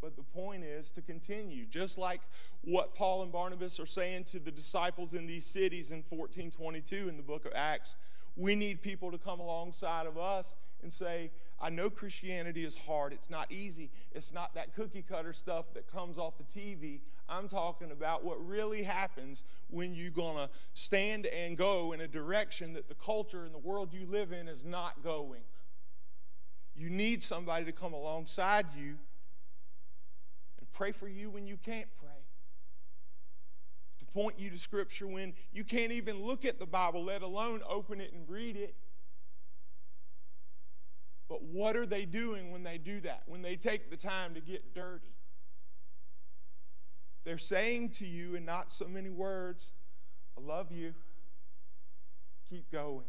But 0.00 0.16
the 0.16 0.22
point 0.22 0.64
is 0.64 0.90
to 0.92 1.02
continue, 1.02 1.66
just 1.66 1.98
like 1.98 2.20
what 2.62 2.94
Paul 2.94 3.22
and 3.22 3.32
Barnabas 3.32 3.78
are 3.78 3.86
saying 3.86 4.24
to 4.24 4.38
the 4.38 4.50
disciples 4.50 5.12
in 5.12 5.26
these 5.26 5.44
cities 5.44 5.90
in 5.90 5.98
1422 6.08 7.08
in 7.08 7.16
the 7.16 7.22
book 7.22 7.44
of 7.44 7.52
Acts. 7.54 7.96
We 8.36 8.54
need 8.54 8.80
people 8.80 9.10
to 9.10 9.18
come 9.18 9.40
alongside 9.40 10.06
of 10.06 10.16
us 10.16 10.54
and 10.82 10.92
say, 10.92 11.30
I 11.60 11.68
know 11.68 11.90
Christianity 11.90 12.64
is 12.64 12.74
hard. 12.74 13.12
It's 13.12 13.28
not 13.28 13.52
easy. 13.52 13.90
It's 14.12 14.32
not 14.32 14.54
that 14.54 14.74
cookie 14.74 15.04
cutter 15.06 15.32
stuff 15.32 15.66
that 15.74 15.86
comes 15.86 16.18
off 16.18 16.34
the 16.38 16.44
TV. 16.44 17.00
I'm 17.28 17.48
talking 17.48 17.90
about 17.90 18.24
what 18.24 18.44
really 18.46 18.82
happens 18.82 19.44
when 19.68 19.94
you're 19.94 20.10
going 20.10 20.36
to 20.36 20.48
stand 20.72 21.26
and 21.26 21.58
go 21.58 21.92
in 21.92 22.00
a 22.00 22.08
direction 22.08 22.72
that 22.72 22.88
the 22.88 22.94
culture 22.94 23.44
and 23.44 23.54
the 23.54 23.58
world 23.58 23.92
you 23.92 24.06
live 24.06 24.32
in 24.32 24.48
is 24.48 24.64
not 24.64 25.02
going. 25.04 25.42
You 26.74 26.88
need 26.88 27.22
somebody 27.22 27.66
to 27.66 27.72
come 27.72 27.92
alongside 27.92 28.66
you 28.74 28.96
and 30.58 30.72
pray 30.72 30.92
for 30.92 31.08
you 31.08 31.28
when 31.28 31.46
you 31.46 31.58
can't 31.58 31.88
pray. 32.00 32.08
To 33.98 34.06
point 34.06 34.38
you 34.38 34.48
to 34.48 34.56
Scripture 34.56 35.06
when 35.06 35.34
you 35.52 35.62
can't 35.62 35.92
even 35.92 36.22
look 36.24 36.46
at 36.46 36.58
the 36.58 36.66
Bible, 36.66 37.04
let 37.04 37.20
alone 37.20 37.60
open 37.68 38.00
it 38.00 38.14
and 38.14 38.26
read 38.26 38.56
it. 38.56 38.74
But 41.30 41.44
what 41.44 41.76
are 41.76 41.86
they 41.86 42.06
doing 42.06 42.50
when 42.50 42.64
they 42.64 42.76
do 42.76 42.98
that? 43.02 43.22
When 43.26 43.40
they 43.40 43.54
take 43.54 43.88
the 43.88 43.96
time 43.96 44.34
to 44.34 44.40
get 44.40 44.74
dirty? 44.74 45.14
They're 47.24 47.38
saying 47.38 47.90
to 47.90 48.04
you 48.04 48.34
in 48.34 48.44
not 48.44 48.72
so 48.72 48.88
many 48.88 49.10
words, 49.10 49.70
I 50.36 50.40
love 50.40 50.72
you. 50.72 50.92
Keep 52.48 52.72
going. 52.72 53.04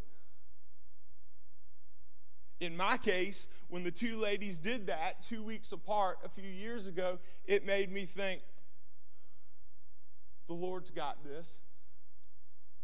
In 2.59 2.77
my 2.77 2.97
case, 2.97 3.47
when 3.69 3.83
the 3.83 3.89
two 3.89 4.17
ladies 4.17 4.59
did 4.59 4.85
that 4.85 5.23
two 5.23 5.41
weeks 5.41 5.71
apart 5.71 6.19
a 6.23 6.29
few 6.29 6.47
years 6.47 6.85
ago, 6.85 7.17
it 7.45 7.65
made 7.65 7.91
me 7.91 8.05
think, 8.05 8.41
the 10.45 10.53
Lord's 10.53 10.91
got 10.91 11.23
this. 11.23 11.57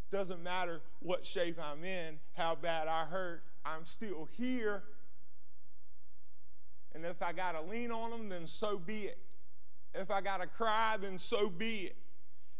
Doesn't 0.09 0.41
matter 0.41 0.81
what 0.99 1.27
shape 1.27 1.59
I'm 1.61 1.83
in, 1.83 2.17
how 2.35 2.55
bad 2.55 2.87
I 2.87 3.05
hurt, 3.05 3.43
I'm 3.63 3.85
still 3.85 4.27
here. 4.35 4.81
And 6.97 7.05
if 7.05 7.21
I 7.21 7.31
got 7.31 7.51
to 7.51 7.61
lean 7.61 7.91
on 7.91 8.09
them, 8.09 8.27
then 8.27 8.47
so 8.47 8.79
be 8.79 9.01
it. 9.01 9.19
If 9.93 10.09
I 10.09 10.19
got 10.19 10.41
to 10.41 10.47
cry, 10.47 10.97
then 10.99 11.19
so 11.19 11.47
be 11.47 11.81
it. 11.81 11.95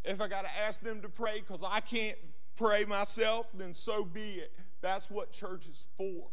If 0.06 0.22
I 0.22 0.27
got 0.27 0.44
to 0.44 0.58
ask 0.60 0.79
them 0.79 1.01
to 1.01 1.10
pray 1.10 1.39
because 1.39 1.62
I 1.67 1.79
can't 1.79 2.20
pray 2.56 2.86
myself, 2.86 3.48
then 3.51 3.74
so 3.74 4.06
be 4.06 4.34
it. 4.34 4.53
That's 4.79 5.10
what 5.10 5.32
church 5.32 5.65
is 5.65 5.88
for. 5.98 6.27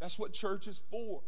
That's 0.00 0.18
what 0.18 0.32
church 0.32 0.66
is 0.66 0.82
for. 0.90 1.20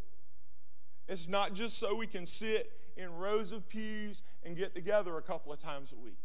It's 1.06 1.28
not 1.28 1.52
just 1.52 1.78
so 1.78 1.94
we 1.94 2.06
can 2.06 2.24
sit 2.24 2.72
in 2.96 3.12
rows 3.12 3.52
of 3.52 3.68
pews 3.68 4.22
and 4.42 4.56
get 4.56 4.74
together 4.74 5.18
a 5.18 5.22
couple 5.22 5.52
of 5.52 5.58
times 5.58 5.92
a 5.92 5.96
week. 5.96 6.16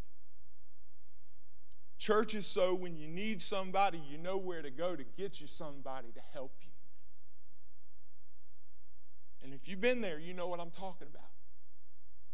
Church 1.97 2.33
is 2.33 2.47
so 2.47 2.75
when 2.75 2.95
you 2.95 3.09
need 3.09 3.41
somebody, 3.41 4.01
you 4.09 4.17
know 4.17 4.37
where 4.37 4.61
to 4.61 4.71
go 4.71 4.95
to 4.95 5.03
get 5.17 5.41
you 5.41 5.47
somebody 5.47 6.13
to 6.13 6.21
help 6.31 6.53
you. 6.61 6.71
And 9.43 9.53
if 9.53 9.67
you've 9.67 9.81
been 9.81 10.01
there, 10.01 10.19
you 10.19 10.33
know 10.33 10.47
what 10.47 10.59
I'm 10.59 10.71
talking 10.71 11.07
about. 11.09 11.29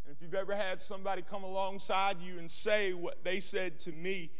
And 0.05 0.15
if 0.15 0.21
you've 0.21 0.33
ever 0.33 0.55
had 0.55 0.81
somebody 0.81 1.21
come 1.21 1.43
alongside 1.43 2.17
you 2.21 2.37
and 2.37 2.49
say 2.49 2.93
what 2.93 3.23
they 3.23 3.39
said 3.39 3.79
to 3.79 3.91
me 3.91 4.31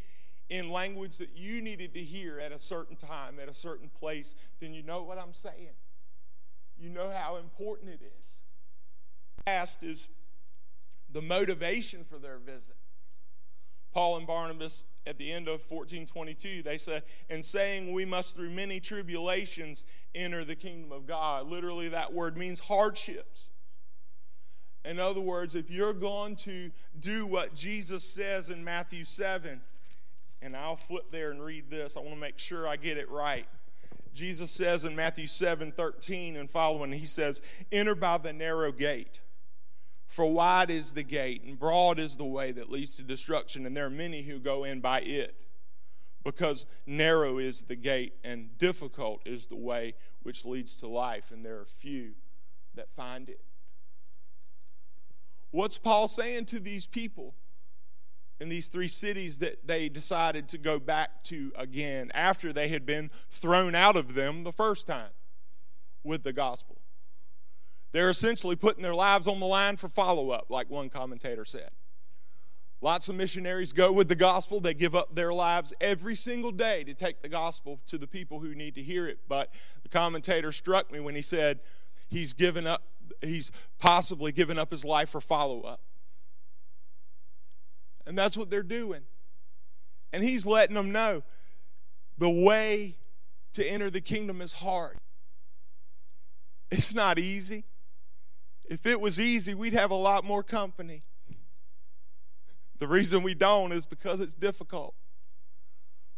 in 0.48 0.70
language 0.70 1.16
that 1.18 1.30
you 1.34 1.60
needed 1.60 1.92
to 1.94 2.00
hear 2.00 2.38
at 2.38 2.52
a 2.52 2.58
certain 2.58 2.96
time, 2.96 3.38
at 3.40 3.48
a 3.48 3.54
certain 3.54 3.88
place, 3.88 4.34
then 4.60 4.72
you 4.72 4.82
know 4.82 5.02
what 5.02 5.18
I'm 5.18 5.32
saying. 5.32 5.74
You 6.78 6.90
know 6.90 7.10
how 7.10 7.36
important 7.36 7.90
it 7.90 8.00
is. 8.02 8.26
Last 9.46 9.82
is 9.82 10.08
the 11.10 11.22
motivation 11.22 12.04
for 12.04 12.18
their 12.18 12.38
visit. 12.38 12.76
Paul 13.92 14.18
and 14.18 14.26
Barnabas 14.26 14.84
at 15.06 15.18
the 15.18 15.32
end 15.32 15.46
of 15.46 15.70
1422, 15.70 16.62
they 16.62 16.76
said, 16.76 17.04
and 17.30 17.44
saying 17.44 17.92
we 17.92 18.04
must 18.04 18.34
through 18.34 18.50
many 18.50 18.80
tribulations 18.80 19.84
enter 20.14 20.44
the 20.44 20.56
kingdom 20.56 20.90
of 20.90 21.06
God. 21.06 21.46
Literally, 21.46 21.88
that 21.88 22.12
word 22.12 22.36
means 22.36 22.58
hardships. 22.58 23.48
In 24.84 25.00
other 25.00 25.20
words, 25.20 25.54
if 25.54 25.70
you're 25.70 25.92
going 25.92 26.36
to 26.36 26.70
do 26.98 27.26
what 27.26 27.54
Jesus 27.54 28.04
says 28.04 28.50
in 28.50 28.64
Matthew 28.64 29.04
7, 29.04 29.60
and 30.42 30.56
I'll 30.56 30.76
flip 30.76 31.10
there 31.10 31.30
and 31.30 31.42
read 31.42 31.70
this, 31.70 31.96
I 31.96 32.00
want 32.00 32.12
to 32.12 32.20
make 32.20 32.38
sure 32.38 32.68
I 32.68 32.76
get 32.76 32.96
it 32.96 33.10
right. 33.10 33.46
Jesus 34.14 34.50
says 34.50 34.84
in 34.84 34.96
Matthew 34.96 35.26
7 35.26 35.72
13 35.72 36.36
and 36.36 36.50
following, 36.50 36.92
He 36.92 37.04
says, 37.04 37.42
Enter 37.70 37.94
by 37.94 38.18
the 38.18 38.32
narrow 38.32 38.72
gate. 38.72 39.20
For 40.06 40.30
wide 40.30 40.70
is 40.70 40.92
the 40.92 41.02
gate, 41.02 41.42
and 41.42 41.58
broad 41.58 41.98
is 41.98 42.16
the 42.16 42.24
way 42.24 42.52
that 42.52 42.70
leads 42.70 42.94
to 42.96 43.02
destruction, 43.02 43.66
and 43.66 43.76
there 43.76 43.86
are 43.86 43.90
many 43.90 44.22
who 44.22 44.38
go 44.38 44.64
in 44.64 44.80
by 44.80 45.00
it. 45.00 45.34
Because 46.22 46.66
narrow 46.86 47.38
is 47.38 47.62
the 47.62 47.76
gate, 47.76 48.14
and 48.24 48.56
difficult 48.58 49.20
is 49.26 49.46
the 49.46 49.56
way 49.56 49.94
which 50.22 50.44
leads 50.44 50.74
to 50.76 50.88
life, 50.88 51.30
and 51.30 51.44
there 51.44 51.58
are 51.58 51.64
few 51.64 52.12
that 52.74 52.90
find 52.90 53.28
it. 53.28 53.40
What's 55.50 55.78
Paul 55.78 56.08
saying 56.08 56.46
to 56.46 56.60
these 56.60 56.86
people 56.86 57.34
in 58.38 58.48
these 58.48 58.68
three 58.68 58.88
cities 58.88 59.38
that 59.38 59.66
they 59.66 59.88
decided 59.88 60.48
to 60.48 60.58
go 60.58 60.78
back 60.78 61.22
to 61.24 61.52
again 61.56 62.10
after 62.12 62.52
they 62.52 62.68
had 62.68 62.84
been 62.84 63.10
thrown 63.30 63.74
out 63.74 63.96
of 63.96 64.14
them 64.14 64.44
the 64.44 64.52
first 64.52 64.86
time 64.86 65.12
with 66.02 66.24
the 66.24 66.32
gospel? 66.32 66.78
They're 67.92 68.10
essentially 68.10 68.56
putting 68.56 68.82
their 68.82 68.94
lives 68.94 69.26
on 69.26 69.40
the 69.40 69.46
line 69.46 69.76
for 69.76 69.88
follow 69.88 70.30
up, 70.30 70.46
like 70.50 70.68
one 70.68 70.90
commentator 70.90 71.44
said. 71.44 71.70
Lots 72.82 73.08
of 73.08 73.14
missionaries 73.14 73.72
go 73.72 73.90
with 73.90 74.08
the 74.08 74.14
gospel. 74.14 74.60
They 74.60 74.74
give 74.74 74.94
up 74.94 75.14
their 75.14 75.32
lives 75.32 75.72
every 75.80 76.14
single 76.14 76.52
day 76.52 76.84
to 76.84 76.92
take 76.92 77.22
the 77.22 77.28
gospel 77.28 77.80
to 77.86 77.96
the 77.96 78.06
people 78.06 78.40
who 78.40 78.54
need 78.54 78.74
to 78.74 78.82
hear 78.82 79.08
it. 79.08 79.20
But 79.28 79.52
the 79.82 79.88
commentator 79.88 80.52
struck 80.52 80.92
me 80.92 81.00
when 81.00 81.14
he 81.14 81.22
said 81.22 81.60
he's 82.08 82.34
given 82.34 82.66
up, 82.66 82.82
he's 83.22 83.50
possibly 83.78 84.30
given 84.30 84.58
up 84.58 84.70
his 84.70 84.84
life 84.84 85.08
for 85.08 85.22
follow 85.22 85.62
up. 85.62 85.80
And 88.06 88.16
that's 88.16 88.36
what 88.36 88.50
they're 88.50 88.62
doing. 88.62 89.02
And 90.12 90.22
he's 90.22 90.46
letting 90.46 90.74
them 90.74 90.92
know 90.92 91.22
the 92.18 92.30
way 92.30 92.98
to 93.54 93.66
enter 93.66 93.90
the 93.90 94.00
kingdom 94.00 94.40
is 94.40 94.54
hard. 94.54 94.98
It's 96.70 96.94
not 96.94 97.18
easy. 97.18 97.64
If 98.68 98.86
it 98.86 99.00
was 99.00 99.20
easy, 99.20 99.54
we'd 99.54 99.72
have 99.72 99.90
a 99.90 99.96
lot 99.96 100.24
more 100.24 100.42
company. 100.42 101.02
The 102.78 102.88
reason 102.88 103.22
we 103.22 103.34
don't 103.34 103.72
is 103.72 103.86
because 103.86 104.20
it's 104.20 104.34
difficult. 104.34 104.94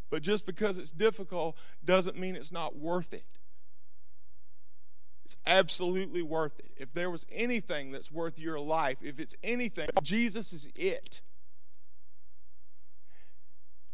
But 0.09 0.23
just 0.23 0.45
because 0.45 0.77
it's 0.77 0.91
difficult 0.91 1.55
doesn't 1.85 2.17
mean 2.17 2.35
it's 2.35 2.51
not 2.51 2.75
worth 2.75 3.13
it. 3.13 3.25
It's 5.23 5.37
absolutely 5.45 6.23
worth 6.23 6.57
it. 6.59 6.71
If 6.75 6.91
there 6.91 7.11
was 7.11 7.27
anything 7.31 7.91
that's 7.91 8.11
worth 8.11 8.39
your 8.39 8.59
life, 8.59 8.97
if 9.01 9.19
it's 9.19 9.35
anything, 9.43 9.87
Jesus 10.01 10.51
is 10.51 10.67
it. 10.75 11.21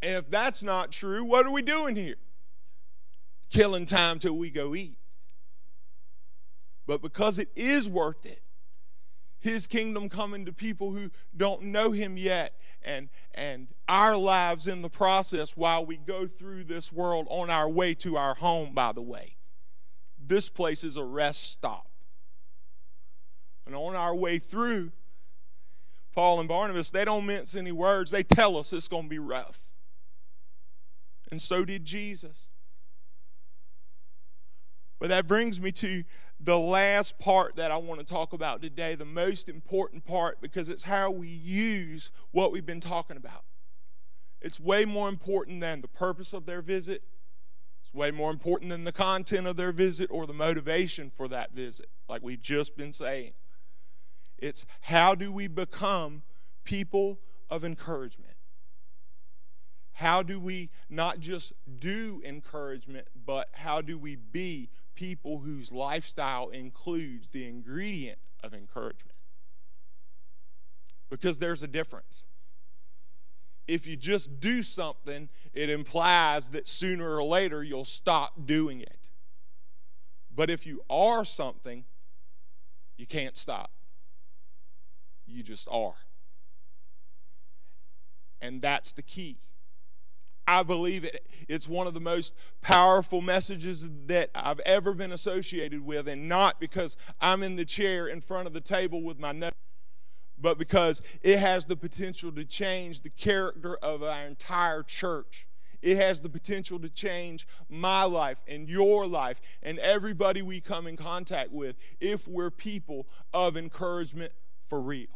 And 0.02 0.16
if 0.16 0.30
that's 0.30 0.64
not 0.64 0.92
true, 0.92 1.26
what 1.26 1.46
are 1.46 1.52
we 1.52 1.62
doing 1.62 1.98
here? 1.98 2.16
Killing 3.50 3.86
time 3.86 4.20
till 4.20 4.38
we 4.38 4.50
go 4.50 4.74
eat. 4.76 4.98
But 6.88 7.02
because 7.02 7.38
it 7.38 7.50
is 7.56 7.90
worth 7.90 8.26
it, 8.26 8.42
his 9.46 9.66
kingdom 9.68 10.10
coming 10.10 10.44
to 10.46 10.52
people 10.52 10.92
who 10.92 11.10
don't 11.36 11.62
know 11.62 11.92
him 11.92 12.18
yet 12.18 12.60
and 12.84 13.08
and 13.34 13.68
our 13.88 14.18
lives 14.18 14.68
in 14.68 14.82
the 14.82 14.90
process 14.90 15.56
while 15.56 15.86
we 15.86 15.96
go 15.96 16.28
through 16.28 16.66
this 16.66 16.92
world 16.92 17.26
on 17.30 17.50
our 17.50 17.70
way 17.70 17.94
to 17.94 18.18
our 18.18 18.36
home 18.36 18.74
by 18.74 18.92
the 18.92 19.02
way 19.02 19.36
this 20.28 20.50
place 20.50 20.84
is 20.84 20.98
a 20.98 21.04
rest 21.04 21.52
stop. 21.52 21.88
And 23.66 23.76
on 23.76 23.96
our 23.96 24.16
way 24.16 24.38
through, 24.38 24.92
Paul 26.14 26.40
and 26.40 26.48
Barnabas, 26.48 26.92
they 26.92 27.06
don't 27.06 27.26
mince 27.26 27.56
any 27.56 27.72
words. 27.72 28.12
They 28.12 28.24
tell 28.24 28.58
us 28.58 28.72
it's 28.72 28.88
going 28.88 29.04
to 29.04 29.10
be 29.10 29.20
rough. 29.20 29.72
And 31.32 31.42
so 31.42 31.66
did 31.66 31.84
Jesus. 31.84 32.50
But 35.00 35.10
that 35.10 35.28
brings 35.28 35.60
me 35.60 35.72
to 35.74 36.04
the 36.46 36.60
last 36.60 37.18
part 37.18 37.56
that 37.56 37.72
I 37.72 37.78
want 37.78 38.00
to 38.00 38.06
talk 38.06 38.32
about 38.32 38.62
today, 38.62 38.94
the 38.94 39.04
most 39.04 39.50
important 39.50 40.06
part, 40.06 40.42
because 40.42 40.70
it's 40.70 40.84
how 40.84 41.10
we 41.10 41.28
use 41.28 42.12
what 42.32 42.52
we've 42.52 42.66
been 42.66 42.80
talking 42.80 43.18
about. 43.18 43.44
It's 44.42 44.60
way 44.60 44.86
more 44.86 45.10
important 45.10 45.60
than 45.60 45.82
the 45.82 45.88
purpose 45.88 46.34
of 46.34 46.46
their 46.46 46.62
visit. 46.62 47.02
It's 47.82 47.96
way 47.96 48.12
more 48.12 48.30
important 48.30 48.70
than 48.70 48.84
the 48.84 48.92
content 48.92 49.48
of 49.48 49.56
their 49.56 49.72
visit 49.72 50.08
or 50.12 50.28
the 50.28 50.36
motivation 50.36 51.10
for 51.10 51.28
that 51.30 51.54
visit, 51.54 51.88
like 52.08 52.22
we've 52.22 52.44
just 52.44 52.78
been 52.78 52.92
saying. 52.92 53.34
It's 54.38 54.68
how 54.82 55.16
do 55.16 55.32
we 55.32 55.48
become 55.48 56.22
people 56.64 57.20
of 57.50 57.64
encouragement? 57.64 58.36
How 59.94 60.22
do 60.22 60.40
we 60.40 60.70
not 60.90 61.22
just 61.22 61.54
do 61.80 62.22
encouragement, 62.24 63.08
but 63.26 63.50
how 63.54 63.82
do 63.82 63.98
we 63.98 64.16
be 64.16 64.70
people 64.96 65.40
whose 65.40 65.72
lifestyle 65.72 66.50
includes 66.50 67.30
the 67.30 67.48
ingredient 67.48 68.20
of 68.44 68.54
encouragement? 68.54 69.18
Because 71.10 71.40
there's 71.40 71.64
a 71.64 71.68
difference. 71.68 72.26
If 73.68 73.88
you 73.88 73.96
just 73.96 74.40
do 74.40 74.62
something, 74.62 75.30
it 75.54 75.70
implies 75.70 76.50
that 76.52 76.68
sooner 76.68 77.16
or 77.16 77.24
later 77.24 77.64
you'll 77.64 77.86
stop 77.86 78.46
doing 78.46 78.82
it. 78.82 79.10
But 80.34 80.50
if 80.50 80.66
you 80.66 80.82
are 80.90 81.26
something, 81.26 81.86
you 82.98 83.06
can't 83.06 83.38
stop. 83.38 83.72
You 85.26 85.44
just 85.44 85.68
are. 85.72 85.96
And 88.42 88.62
that's 88.62 88.92
the 88.92 89.02
key. 89.02 89.38
I 90.48 90.64
believe 90.64 91.04
it. 91.04 91.28
It's 91.48 91.68
one 91.68 91.88
of 91.88 91.94
the 91.94 92.00
most 92.00 92.36
powerful 92.62 93.22
messages 93.22 93.88
that 94.06 94.30
I've 94.36 94.60
ever 94.62 94.94
been 94.94 95.12
associated 95.12 95.86
with, 95.86 96.08
and 96.08 96.30
not 96.30 96.60
because 96.60 96.98
I'm 97.20 97.44
in 97.44 97.56
the 97.56 97.66
chair 97.66 98.08
in 98.08 98.22
front 98.22 98.48
of 98.48 98.54
the 98.54 98.62
table 98.62 99.02
with 99.02 99.20
my 99.20 99.32
notes, 99.32 99.56
but 100.38 100.58
because 100.58 101.02
it 101.24 101.40
has 101.40 101.66
the 101.66 101.76
potential 101.76 102.32
to 102.34 102.46
change 102.46 103.02
the 103.02 103.10
character 103.10 103.78
of 103.82 104.04
our 104.04 104.26
entire 104.26 104.84
church. 104.84 105.48
It 105.82 105.98
has 105.98 106.22
the 106.22 106.30
potential 106.30 106.80
to 106.80 106.90
change 106.90 107.48
my 107.70 108.04
life 108.04 108.44
and 108.48 108.68
your 108.68 109.06
life 109.06 109.40
and 109.62 109.78
everybody 109.80 110.42
we 110.42 110.60
come 110.60 110.88
in 110.88 110.98
contact 110.98 111.52
with 111.52 111.76
if 112.00 112.28
we're 112.28 112.50
people 112.50 113.08
of 113.34 113.56
encouragement 113.56 114.32
for 114.68 114.82
real. 114.82 115.08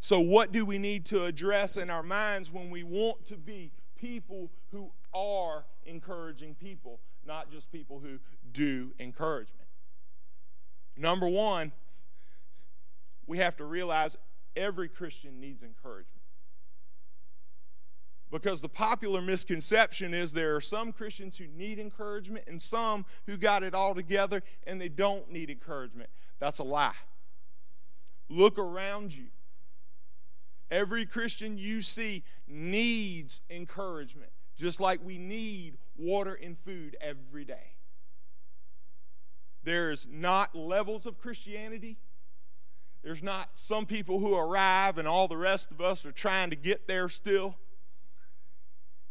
So, 0.00 0.20
what 0.20 0.52
do 0.52 0.64
we 0.64 0.78
need 0.78 1.04
to 1.06 1.24
address 1.24 1.76
in 1.76 1.90
our 1.90 2.02
minds 2.02 2.52
when 2.52 2.70
we 2.70 2.82
want 2.82 3.26
to 3.26 3.36
be 3.36 3.72
people 3.96 4.50
who 4.70 4.92
are 5.12 5.64
encouraging 5.84 6.54
people, 6.54 7.00
not 7.26 7.50
just 7.50 7.72
people 7.72 8.00
who 8.00 8.18
do 8.52 8.92
encouragement? 9.00 9.66
Number 10.96 11.28
one, 11.28 11.72
we 13.26 13.38
have 13.38 13.56
to 13.56 13.64
realize 13.64 14.16
every 14.54 14.88
Christian 14.88 15.40
needs 15.40 15.62
encouragement. 15.62 16.22
Because 18.30 18.60
the 18.60 18.68
popular 18.68 19.22
misconception 19.22 20.12
is 20.12 20.32
there 20.32 20.56
are 20.56 20.60
some 20.60 20.92
Christians 20.92 21.36
who 21.36 21.46
need 21.46 21.78
encouragement 21.78 22.44
and 22.48 22.60
some 22.60 23.04
who 23.26 23.36
got 23.36 23.62
it 23.62 23.72
all 23.74 23.94
together 23.94 24.42
and 24.66 24.80
they 24.80 24.88
don't 24.88 25.30
need 25.30 25.48
encouragement. 25.48 26.10
That's 26.40 26.58
a 26.58 26.64
lie. 26.64 26.92
Look 28.28 28.58
around 28.58 29.14
you. 29.14 29.26
Every 30.70 31.06
Christian 31.06 31.58
you 31.58 31.82
see 31.82 32.24
needs 32.48 33.40
encouragement, 33.48 34.30
just 34.56 34.80
like 34.80 35.00
we 35.04 35.18
need 35.18 35.78
water 35.96 36.34
and 36.34 36.58
food 36.58 36.96
every 37.00 37.44
day. 37.44 37.74
There's 39.62 40.08
not 40.10 40.54
levels 40.54 41.06
of 41.06 41.18
Christianity. 41.18 41.98
There's 43.02 43.22
not 43.22 43.50
some 43.54 43.86
people 43.86 44.18
who 44.18 44.36
arrive 44.36 44.98
and 44.98 45.06
all 45.06 45.28
the 45.28 45.36
rest 45.36 45.70
of 45.70 45.80
us 45.80 46.04
are 46.04 46.12
trying 46.12 46.50
to 46.50 46.56
get 46.56 46.88
there 46.88 47.08
still. 47.08 47.56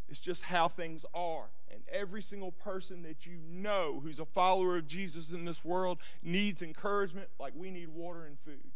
It's 0.09 0.19
just 0.19 0.43
how 0.43 0.67
things 0.67 1.05
are. 1.13 1.49
And 1.71 1.81
every 1.91 2.21
single 2.21 2.51
person 2.51 3.03
that 3.03 3.25
you 3.25 3.37
know 3.49 3.99
who's 4.03 4.19
a 4.19 4.25
follower 4.25 4.77
of 4.77 4.87
Jesus 4.87 5.31
in 5.31 5.45
this 5.45 5.63
world 5.65 5.99
needs 6.23 6.61
encouragement 6.61 7.29
like 7.39 7.53
we 7.55 7.71
need 7.71 7.89
water 7.89 8.25
and 8.25 8.39
food. 8.39 8.71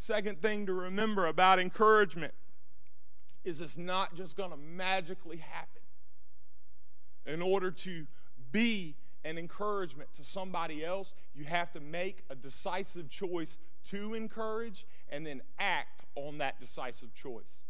Second 0.00 0.40
thing 0.40 0.64
to 0.64 0.72
remember 0.72 1.26
about 1.26 1.58
encouragement 1.58 2.32
is 3.44 3.60
it's 3.60 3.76
not 3.76 4.14
just 4.14 4.34
going 4.34 4.50
to 4.50 4.56
magically 4.56 5.36
happen. 5.36 5.82
In 7.26 7.42
order 7.42 7.70
to 7.70 8.06
be 8.50 8.96
an 9.26 9.36
encouragement 9.36 10.10
to 10.14 10.24
somebody 10.24 10.82
else, 10.82 11.14
you 11.34 11.44
have 11.44 11.70
to 11.72 11.80
make 11.80 12.24
a 12.30 12.34
decisive 12.34 13.10
choice 13.10 13.58
to 13.90 14.14
encourage 14.14 14.86
and 15.10 15.26
then 15.26 15.42
act 15.58 16.06
on 16.14 16.38
that 16.38 16.58
decisive 16.58 17.12
choice. 17.12 17.60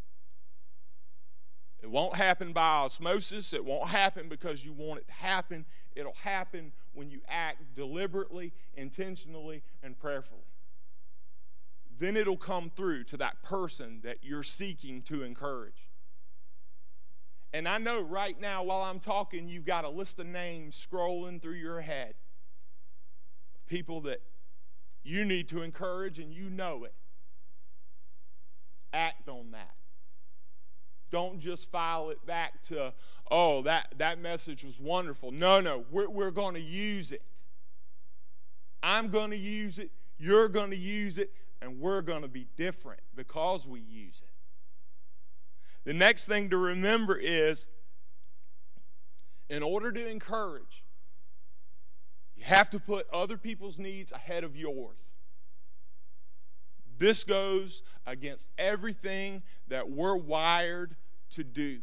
It 1.82 1.90
won't 1.90 2.14
happen 2.14 2.52
by 2.52 2.84
osmosis. 2.84 3.52
It 3.52 3.64
won't 3.64 3.88
happen 3.88 4.28
because 4.28 4.64
you 4.64 4.72
want 4.72 5.00
it 5.00 5.08
to 5.08 5.14
happen. 5.14 5.66
It'll 5.96 6.14
happen 6.22 6.70
when 6.94 7.10
you 7.10 7.22
act 7.28 7.74
deliberately, 7.74 8.52
intentionally, 8.76 9.64
and 9.82 9.98
prayerfully 9.98 10.42
then 12.00 12.16
it'll 12.16 12.36
come 12.36 12.70
through 12.74 13.04
to 13.04 13.16
that 13.18 13.42
person 13.42 14.00
that 14.02 14.18
you're 14.22 14.42
seeking 14.42 15.02
to 15.02 15.22
encourage. 15.22 15.90
And 17.52 17.68
I 17.68 17.78
know 17.78 18.00
right 18.00 18.40
now, 18.40 18.64
while 18.64 18.80
I'm 18.80 18.98
talking, 18.98 19.48
you've 19.48 19.66
got 19.66 19.84
a 19.84 19.90
list 19.90 20.18
of 20.18 20.26
names 20.26 20.86
scrolling 20.90 21.42
through 21.42 21.54
your 21.54 21.82
head. 21.82 22.14
People 23.66 24.00
that 24.02 24.22
you 25.02 25.24
need 25.26 25.48
to 25.50 25.60
encourage 25.62 26.18
and 26.18 26.32
you 26.32 26.48
know 26.48 26.84
it. 26.84 26.94
Act 28.94 29.28
on 29.28 29.50
that. 29.50 29.74
Don't 31.10 31.38
just 31.38 31.70
file 31.70 32.08
it 32.10 32.24
back 32.24 32.62
to, 32.62 32.94
oh, 33.30 33.62
that, 33.62 33.94
that 33.98 34.18
message 34.20 34.64
was 34.64 34.80
wonderful. 34.80 35.32
No, 35.32 35.60
no, 35.60 35.84
we're, 35.90 36.08
we're 36.08 36.30
going 36.30 36.54
to 36.54 36.60
use 36.60 37.12
it. 37.12 37.22
I'm 38.82 39.10
going 39.10 39.32
to 39.32 39.36
use 39.36 39.78
it. 39.78 39.90
You're 40.18 40.48
going 40.48 40.70
to 40.70 40.76
use 40.76 41.18
it 41.18 41.32
and 41.60 41.80
we're 41.80 42.02
going 42.02 42.22
to 42.22 42.28
be 42.28 42.46
different 42.56 43.00
because 43.14 43.68
we 43.68 43.80
use 43.80 44.22
it. 44.22 44.30
The 45.84 45.94
next 45.94 46.26
thing 46.26 46.50
to 46.50 46.56
remember 46.56 47.16
is 47.16 47.66
in 49.48 49.62
order 49.62 49.90
to 49.92 50.08
encourage, 50.08 50.84
you 52.36 52.44
have 52.44 52.70
to 52.70 52.78
put 52.78 53.06
other 53.12 53.36
people's 53.36 53.78
needs 53.78 54.12
ahead 54.12 54.44
of 54.44 54.56
yours. 54.56 54.98
This 56.98 57.24
goes 57.24 57.82
against 58.06 58.48
everything 58.58 59.42
that 59.68 59.90
we're 59.90 60.16
wired 60.16 60.96
to 61.30 61.44
do 61.44 61.80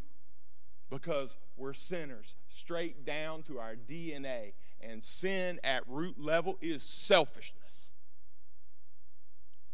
because 0.89 1.37
we're 1.55 1.73
sinners 1.73 2.35
straight 2.47 3.03
down 3.03 3.43
to 3.43 3.59
our 3.59 3.75
DNA. 3.75 4.53
And 4.79 5.03
sin 5.03 5.59
at 5.63 5.83
root 5.87 6.19
level 6.19 6.57
is 6.61 6.83
selfishness. 6.83 7.66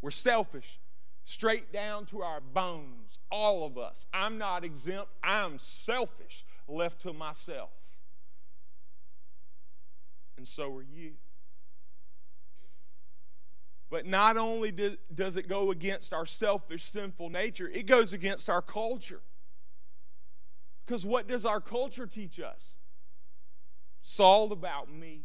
We're 0.04 0.12
selfish, 0.12 0.82
straight 1.24 1.72
down 1.72 2.06
to 2.08 2.22
our 2.22 2.42
bones, 2.42 3.20
all 3.32 3.66
of 3.66 3.78
us. 3.78 4.06
I'm 4.14 4.38
not 4.38 4.66
exempt, 4.66 5.10
I'm 5.24 5.58
selfish, 5.58 6.44
left 6.68 7.00
to 7.04 7.14
myself. 7.14 7.70
And 10.36 10.46
so 10.46 10.76
are 10.76 10.84
you. 10.84 11.14
But 13.90 14.06
not 14.06 14.36
only 14.36 14.74
does 15.16 15.38
it 15.38 15.48
go 15.48 15.72
against 15.72 16.14
our 16.14 16.26
selfish, 16.26 16.84
sinful 16.84 17.30
nature, 17.30 17.70
it 17.70 17.86
goes 17.86 18.12
against 18.12 18.50
our 18.50 18.62
culture. 18.62 19.22
Because 20.86 21.06
what 21.06 21.30
does 21.30 21.46
our 21.46 21.62
culture 21.62 22.08
teach 22.08 22.42
us? 22.42 22.76
It's 24.02 24.20
all 24.20 24.52
about 24.52 24.92
me. 24.92 25.22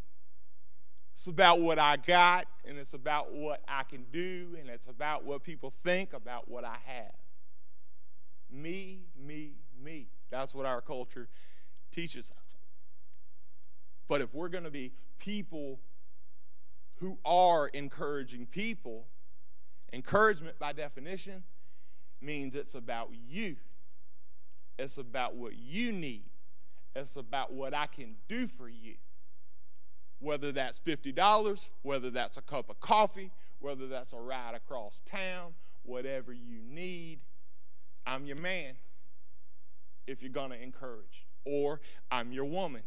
It's 1.19 1.27
about 1.27 1.61
what 1.61 1.81
I 1.81 1.97
got, 1.97 2.47
and 2.65 2.79
it's 2.79 2.95
about 2.95 3.33
what 3.33 3.61
I 3.67 3.83
can 3.83 4.05
do, 4.13 4.57
and 4.57 4.71
it's 4.71 4.87
about 4.87 5.25
what 5.25 5.43
people 5.43 5.73
think 5.83 6.13
about 6.13 6.49
what 6.49 6.63
I 6.63 6.77
have. 6.87 7.17
Me, 8.49 9.01
me, 9.21 9.55
me. 9.83 10.07
That's 10.31 10.55
what 10.55 10.65
our 10.65 10.81
culture 10.81 11.27
teaches 11.91 12.31
us. 12.31 12.57
But 14.07 14.21
if 14.21 14.33
we're 14.33 14.49
going 14.49 14.63
to 14.63 14.71
be 14.71 14.93
people 15.19 15.81
who 17.01 17.19
are 17.25 17.67
encouraging 17.67 18.47
people, 18.47 19.09
encouragement 19.93 20.57
by 20.61 20.73
definition 20.73 21.43
means 22.21 22.55
it's 22.55 22.77
about 22.77 23.11
you. 23.29 23.57
It's 24.79 24.99
about 24.99 25.35
what 25.35 25.57
you 25.57 25.91
need. 25.91 26.27
It's 26.95 27.17
about 27.17 27.53
what 27.53 27.75
I 27.75 27.89
can 27.89 28.15
do 28.29 28.47
for 28.47 28.69
you. 28.69 28.95
Whether 30.21 30.53
that's 30.53 30.81
$50, 30.81 31.71
whether 31.83 32.11
that's 32.11 32.37
a 32.37 32.43
cup 32.43 32.69
of 32.71 32.81
coffee, 32.81 33.31
whether 33.61 33.87
that's 33.87 34.13
a 34.13 34.19
ride 34.19 34.55
across 34.55 35.01
town, 35.05 35.55
whatever 35.85 36.33
you 36.33 36.61
need, 36.63 37.21
I'm 38.07 38.27
your 38.27 38.37
man 38.37 38.75
if 40.07 40.23
you're 40.23 40.33
going 40.33 40.51
to 40.51 40.61
encourage. 40.61 41.27
Or 41.45 41.81
I'm 42.11 42.33
your 42.33 42.45
woman. 42.45 42.83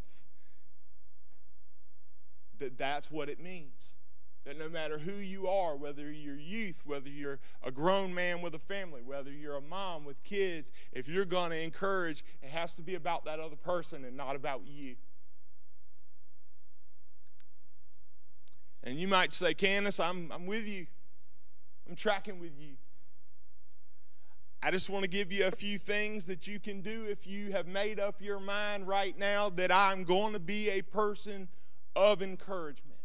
That 2.59 2.77
that's 2.77 3.09
what 3.09 3.29
it 3.29 3.39
means. 3.39 3.95
That 4.43 4.57
no 4.57 4.69
matter 4.69 4.97
who 4.97 5.13
you 5.13 5.47
are, 5.47 5.75
whether 5.75 6.11
you're 6.11 6.35
youth, 6.35 6.81
whether 6.83 7.09
you're 7.09 7.39
a 7.63 7.71
grown 7.71 8.13
man 8.13 8.41
with 8.41 8.55
a 8.55 8.59
family, 8.59 9.01
whether 9.03 9.31
you're 9.31 9.55
a 9.55 9.61
mom 9.61 10.03
with 10.03 10.23
kids, 10.23 10.71
if 10.91 11.07
you're 11.07 11.25
going 11.25 11.51
to 11.51 11.61
encourage, 11.61 12.23
it 12.41 12.49
has 12.49 12.73
to 12.73 12.81
be 12.81 12.95
about 12.95 13.25
that 13.25 13.39
other 13.39 13.55
person 13.55 14.03
and 14.03 14.17
not 14.17 14.35
about 14.35 14.61
you. 14.65 14.95
And 18.83 18.99
you 18.99 19.07
might 19.07 19.33
say, 19.33 19.53
Candace, 19.53 19.99
I'm, 19.99 20.31
I'm 20.31 20.45
with 20.45 20.67
you. 20.67 20.87
I'm 21.87 21.95
tracking 21.95 22.39
with 22.39 22.57
you. 22.57 22.75
I 24.63 24.69
just 24.69 24.89
want 24.89 25.03
to 25.03 25.09
give 25.09 25.31
you 25.31 25.47
a 25.47 25.51
few 25.51 25.79
things 25.79 26.27
that 26.27 26.47
you 26.47 26.59
can 26.59 26.81
do 26.81 27.05
if 27.09 27.25
you 27.25 27.51
have 27.51 27.67
made 27.67 27.99
up 27.99 28.21
your 28.21 28.39
mind 28.39 28.87
right 28.87 29.17
now 29.17 29.49
that 29.49 29.71
I'm 29.71 30.03
going 30.03 30.33
to 30.33 30.39
be 30.39 30.69
a 30.69 30.83
person 30.83 31.47
of 31.95 32.21
encouragement 32.21 32.99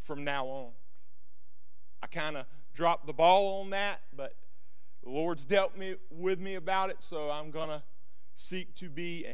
from 0.00 0.24
now 0.24 0.46
on. 0.46 0.72
I 2.02 2.08
kind 2.08 2.36
of 2.36 2.46
dropped 2.74 3.06
the 3.06 3.12
ball 3.12 3.62
on 3.62 3.70
that, 3.70 4.00
but 4.14 4.34
the 5.04 5.10
Lord's 5.10 5.44
dealt 5.44 5.76
me 5.76 5.94
with 6.10 6.40
me 6.40 6.56
about 6.56 6.90
it, 6.90 7.00
so 7.00 7.30
I'm 7.30 7.50
going 7.50 7.68
to 7.68 7.82
seek 8.34 8.74
to 8.74 8.90
be 8.90 9.26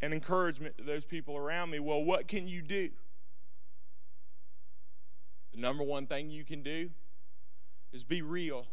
an 0.00 0.12
encouragement 0.12 0.78
to 0.78 0.84
those 0.84 1.04
people 1.04 1.36
around 1.36 1.70
me. 1.70 1.80
Well, 1.80 2.04
what 2.04 2.28
can 2.28 2.46
you 2.46 2.62
do? 2.62 2.90
The 5.54 5.60
number 5.60 5.84
one 5.84 6.06
thing 6.06 6.30
you 6.30 6.44
can 6.44 6.62
do 6.62 6.90
is 7.92 8.02
be 8.02 8.22
real 8.22 8.66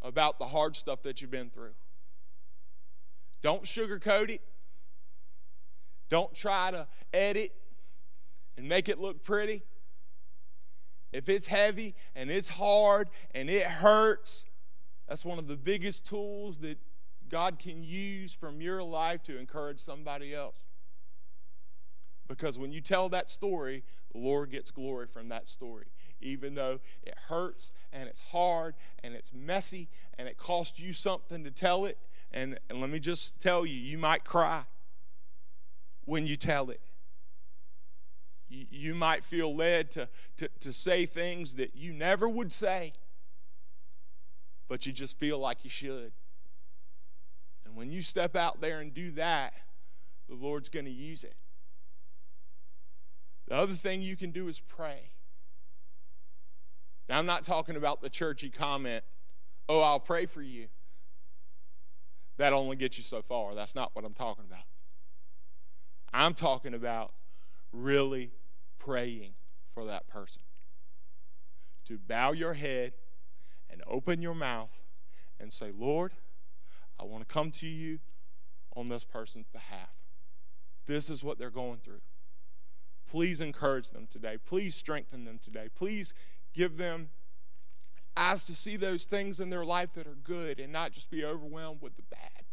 about 0.00 0.38
the 0.38 0.46
hard 0.46 0.76
stuff 0.76 1.02
that 1.02 1.20
you've 1.20 1.30
been 1.30 1.50
through. 1.50 1.74
Don't 3.42 3.64
sugarcoat 3.64 4.30
it. 4.30 4.42
Don't 6.08 6.32
try 6.34 6.70
to 6.70 6.86
edit 7.12 7.52
and 8.56 8.68
make 8.68 8.88
it 8.88 9.00
look 9.00 9.24
pretty. 9.24 9.62
If 11.12 11.28
it's 11.28 11.48
heavy 11.48 11.96
and 12.14 12.30
it's 12.30 12.48
hard 12.48 13.08
and 13.34 13.50
it 13.50 13.64
hurts, 13.64 14.44
that's 15.08 15.24
one 15.24 15.38
of 15.38 15.48
the 15.48 15.56
biggest 15.56 16.06
tools 16.06 16.58
that 16.58 16.78
God 17.28 17.58
can 17.58 17.82
use 17.82 18.32
from 18.32 18.60
your 18.60 18.84
life 18.84 19.24
to 19.24 19.36
encourage 19.36 19.80
somebody 19.80 20.32
else. 20.32 20.60
Because 22.28 22.58
when 22.58 22.72
you 22.72 22.80
tell 22.80 23.08
that 23.10 23.30
story, 23.30 23.84
the 24.12 24.18
Lord 24.18 24.50
gets 24.50 24.70
glory 24.70 25.06
from 25.06 25.28
that 25.28 25.48
story. 25.48 25.86
Even 26.20 26.54
though 26.54 26.80
it 27.02 27.14
hurts 27.28 27.72
and 27.92 28.08
it's 28.08 28.18
hard 28.18 28.74
and 29.04 29.14
it's 29.14 29.32
messy 29.32 29.88
and 30.18 30.26
it 30.26 30.36
costs 30.36 30.80
you 30.80 30.92
something 30.92 31.44
to 31.44 31.50
tell 31.50 31.84
it. 31.84 31.98
And, 32.32 32.58
and 32.68 32.80
let 32.80 32.90
me 32.90 32.98
just 32.98 33.40
tell 33.40 33.64
you, 33.64 33.74
you 33.74 33.98
might 33.98 34.24
cry 34.24 34.64
when 36.04 36.26
you 36.26 36.36
tell 36.36 36.70
it. 36.70 36.80
You, 38.48 38.66
you 38.70 38.94
might 38.94 39.24
feel 39.24 39.54
led 39.54 39.90
to, 39.92 40.08
to, 40.38 40.48
to 40.60 40.72
say 40.72 41.06
things 41.06 41.54
that 41.54 41.76
you 41.76 41.92
never 41.92 42.28
would 42.28 42.50
say, 42.50 42.92
but 44.68 44.86
you 44.86 44.92
just 44.92 45.18
feel 45.18 45.38
like 45.38 45.64
you 45.64 45.70
should. 45.70 46.12
And 47.64 47.76
when 47.76 47.90
you 47.90 48.02
step 48.02 48.34
out 48.34 48.60
there 48.60 48.80
and 48.80 48.92
do 48.92 49.10
that, 49.12 49.54
the 50.28 50.34
Lord's 50.34 50.68
going 50.68 50.86
to 50.86 50.90
use 50.90 51.22
it. 51.22 51.36
The 53.48 53.54
other 53.54 53.74
thing 53.74 54.02
you 54.02 54.16
can 54.16 54.30
do 54.30 54.48
is 54.48 54.60
pray. 54.60 55.10
Now, 57.08 57.18
I'm 57.18 57.26
not 57.26 57.44
talking 57.44 57.76
about 57.76 58.02
the 58.02 58.10
churchy 58.10 58.50
comment, 58.50 59.04
oh, 59.68 59.80
I'll 59.80 60.00
pray 60.00 60.26
for 60.26 60.42
you. 60.42 60.66
That 62.38 62.52
only 62.52 62.76
gets 62.76 62.98
you 62.98 63.04
so 63.04 63.22
far. 63.22 63.54
That's 63.54 63.74
not 63.74 63.94
what 63.94 64.04
I'm 64.04 64.12
talking 64.12 64.44
about. 64.44 64.64
I'm 66.12 66.34
talking 66.34 66.74
about 66.74 67.12
really 67.72 68.32
praying 68.78 69.32
for 69.72 69.84
that 69.86 70.08
person. 70.08 70.42
To 71.86 71.98
bow 71.98 72.32
your 72.32 72.54
head 72.54 72.92
and 73.70 73.82
open 73.86 74.20
your 74.20 74.34
mouth 74.34 74.82
and 75.38 75.52
say, 75.52 75.72
Lord, 75.76 76.12
I 76.98 77.04
want 77.04 77.26
to 77.26 77.32
come 77.32 77.50
to 77.52 77.66
you 77.66 78.00
on 78.74 78.88
this 78.88 79.04
person's 79.04 79.46
behalf. 79.52 79.94
This 80.86 81.08
is 81.08 81.22
what 81.22 81.38
they're 81.38 81.50
going 81.50 81.78
through. 81.78 82.00
Please 83.08 83.40
encourage 83.40 83.90
them 83.90 84.06
today. 84.10 84.36
Please 84.44 84.74
strengthen 84.74 85.24
them 85.24 85.38
today. 85.38 85.68
Please 85.74 86.12
give 86.54 86.76
them 86.76 87.10
eyes 88.16 88.44
to 88.44 88.54
see 88.54 88.76
those 88.76 89.04
things 89.04 89.40
in 89.40 89.50
their 89.50 89.64
life 89.64 89.92
that 89.94 90.06
are 90.06 90.16
good 90.24 90.58
and 90.58 90.72
not 90.72 90.92
just 90.92 91.10
be 91.10 91.24
overwhelmed 91.24 91.82
with 91.82 91.96
the 91.96 92.02
bad. 92.02 92.44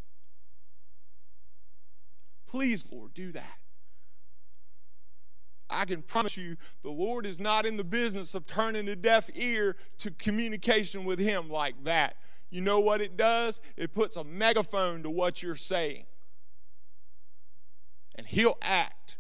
Please, 2.46 2.88
Lord, 2.92 3.14
do 3.14 3.32
that. 3.32 3.58
I 5.70 5.86
can 5.86 6.04
promise 6.04 6.38
you 6.38 6.58
the 6.84 6.92
Lord 6.92 7.26
is 7.26 7.40
not 7.40 7.66
in 7.66 7.78
the 7.78 7.84
business 7.84 8.36
of 8.36 8.46
turning 8.46 8.88
a 8.88 8.96
deaf 8.96 9.30
ear 9.34 9.76
to 10.00 10.12
communication 10.12 11.04
with 11.04 11.18
Him 11.18 11.50
like 11.50 11.84
that. 11.86 12.18
You 12.52 12.62
know 12.62 12.80
what 12.80 13.02
it 13.02 13.18
does? 13.18 13.60
It 13.76 13.94
puts 13.94 14.16
a 14.16 14.24
megaphone 14.24 15.02
to 15.02 15.10
what 15.10 15.42
you're 15.42 15.56
saying. 15.56 16.06
And 18.14 18.28
He'll 18.28 18.58
act 18.62 19.18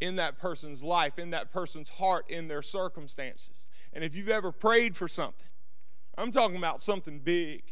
in 0.00 0.16
that 0.16 0.38
person's 0.38 0.82
life, 0.82 1.18
in 1.18 1.30
that 1.30 1.52
person's 1.52 1.90
heart, 1.90 2.28
in 2.30 2.48
their 2.48 2.62
circumstances. 2.62 3.66
And 3.92 4.02
if 4.02 4.16
you've 4.16 4.28
ever 4.28 4.52
prayed 4.52 4.96
for 4.96 5.08
something, 5.08 5.48
I'm 6.16 6.30
talking 6.30 6.56
about 6.56 6.80
something 6.80 7.18
big. 7.18 7.62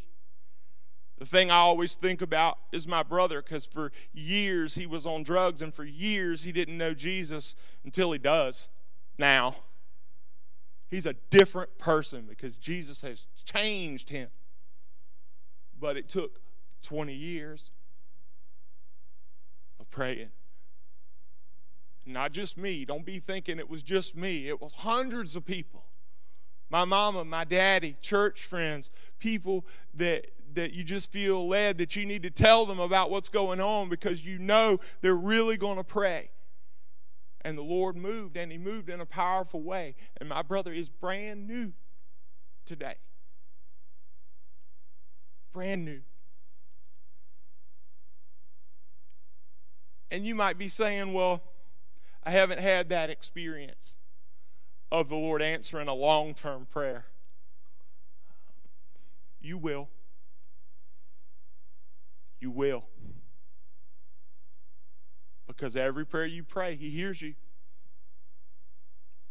The 1.18 1.26
thing 1.26 1.50
I 1.50 1.56
always 1.56 1.96
think 1.96 2.22
about 2.22 2.58
is 2.72 2.86
my 2.86 3.02
brother 3.02 3.42
because 3.42 3.66
for 3.66 3.90
years 4.12 4.76
he 4.76 4.86
was 4.86 5.04
on 5.04 5.24
drugs 5.24 5.62
and 5.62 5.74
for 5.74 5.84
years 5.84 6.44
he 6.44 6.52
didn't 6.52 6.78
know 6.78 6.94
Jesus 6.94 7.56
until 7.84 8.12
he 8.12 8.18
does 8.18 8.68
now. 9.18 9.56
He's 10.88 11.06
a 11.06 11.14
different 11.30 11.76
person 11.78 12.24
because 12.28 12.56
Jesus 12.56 13.02
has 13.02 13.26
changed 13.44 14.10
him. 14.10 14.28
But 15.78 15.96
it 15.96 16.08
took 16.08 16.40
20 16.82 17.12
years 17.12 17.72
of 19.80 19.90
praying. 19.90 20.30
Not 22.08 22.32
just 22.32 22.56
me. 22.56 22.84
Don't 22.84 23.04
be 23.04 23.18
thinking 23.18 23.58
it 23.58 23.68
was 23.68 23.82
just 23.82 24.16
me, 24.16 24.48
it 24.48 24.60
was 24.60 24.72
hundreds 24.72 25.36
of 25.36 25.44
people. 25.44 25.84
My 26.70 26.84
mama, 26.84 27.24
my 27.24 27.44
daddy, 27.44 27.96
church 28.00 28.42
friends, 28.42 28.90
people 29.18 29.64
that 29.94 30.26
that 30.54 30.72
you 30.72 30.82
just 30.82 31.12
feel 31.12 31.46
led 31.46 31.78
that 31.78 31.94
you 31.94 32.06
need 32.06 32.22
to 32.22 32.30
tell 32.30 32.66
them 32.66 32.80
about 32.80 33.10
what's 33.10 33.28
going 33.28 33.60
on 33.60 33.88
because 33.88 34.24
you 34.24 34.38
know 34.38 34.78
they're 35.02 35.14
really 35.14 35.56
going 35.56 35.76
to 35.76 35.84
pray. 35.84 36.30
And 37.42 37.56
the 37.56 37.62
Lord 37.62 37.96
moved, 37.96 38.36
and 38.36 38.50
He 38.50 38.58
moved 38.58 38.88
in 38.88 39.00
a 39.00 39.06
powerful 39.06 39.62
way. 39.62 39.94
And 40.18 40.28
my 40.28 40.42
brother 40.42 40.72
is 40.72 40.88
brand 40.88 41.46
new 41.46 41.72
today. 42.64 42.96
Brand 45.52 45.84
new. 45.84 46.00
And 50.10 50.26
you 50.26 50.34
might 50.34 50.58
be 50.58 50.68
saying, 50.68 51.12
well, 51.12 51.42
I 52.28 52.32
haven't 52.32 52.60
had 52.60 52.90
that 52.90 53.08
experience 53.08 53.96
of 54.92 55.08
the 55.08 55.14
Lord 55.14 55.40
answering 55.40 55.88
a 55.88 55.94
long 55.94 56.34
term 56.34 56.66
prayer. 56.70 57.06
You 59.40 59.56
will. 59.56 59.88
You 62.38 62.50
will. 62.50 62.84
Because 65.46 65.74
every 65.74 66.04
prayer 66.04 66.26
you 66.26 66.44
pray, 66.44 66.76
He 66.76 66.90
hears 66.90 67.22
you. 67.22 67.32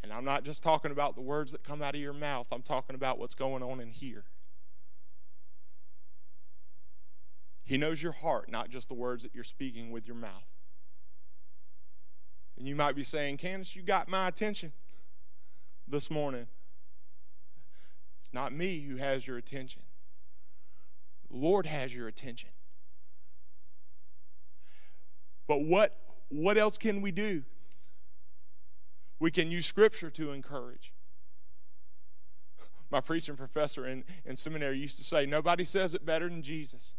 And 0.01 0.11
I'm 0.11 0.25
not 0.25 0.43
just 0.43 0.63
talking 0.63 0.89
about 0.89 1.13
the 1.13 1.21
words 1.21 1.51
that 1.51 1.63
come 1.63 1.83
out 1.83 1.93
of 1.93 2.01
your 2.01 2.13
mouth, 2.13 2.47
I'm 2.51 2.63
talking 2.63 2.95
about 2.95 3.19
what's 3.19 3.35
going 3.35 3.61
on 3.61 3.79
in 3.79 3.91
here. 3.91 4.23
He 7.63 7.77
knows 7.77 8.01
your 8.01 8.13
heart, 8.13 8.51
not 8.51 8.69
just 8.69 8.89
the 8.89 8.95
words 8.95 9.21
that 9.21 9.35
you're 9.35 9.43
speaking 9.43 9.91
with 9.91 10.07
your 10.07 10.15
mouth. 10.15 10.56
And 12.57 12.67
you 12.67 12.75
might 12.75 12.95
be 12.95 13.03
saying, 13.03 13.37
Candace, 13.37 13.75
you 13.75 13.83
got 13.83 14.09
my 14.09 14.27
attention 14.27 14.71
this 15.87 16.09
morning. 16.09 16.47
It's 18.21 18.33
not 18.33 18.51
me 18.51 18.81
who 18.81 18.97
has 18.97 19.27
your 19.27 19.37
attention, 19.37 19.83
the 21.29 21.37
Lord 21.37 21.65
has 21.65 21.95
your 21.95 22.07
attention. 22.07 22.49
But 25.47 25.61
what, 25.63 25.97
what 26.27 26.57
else 26.57 26.77
can 26.77 27.01
we 27.01 27.11
do? 27.11 27.43
We 29.19 29.31
can 29.31 29.49
use 29.49 29.65
Scripture 29.65 30.09
to 30.11 30.31
encourage. 30.31 30.93
My 32.89 32.99
preaching 33.01 33.35
professor 33.35 33.85
in, 33.87 34.03
in 34.25 34.35
seminary 34.35 34.77
used 34.77 34.97
to 34.97 35.03
say, 35.03 35.25
Nobody 35.25 35.63
says 35.63 35.93
it 35.93 36.05
better 36.05 36.27
than 36.29 36.41
Jesus. 36.41 36.95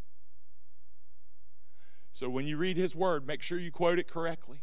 So 2.12 2.28
when 2.28 2.46
you 2.46 2.56
read 2.56 2.76
his 2.76 2.96
word, 2.96 3.26
make 3.26 3.42
sure 3.42 3.58
you 3.58 3.70
quote 3.70 3.98
it 3.98 4.08
correctly. 4.08 4.62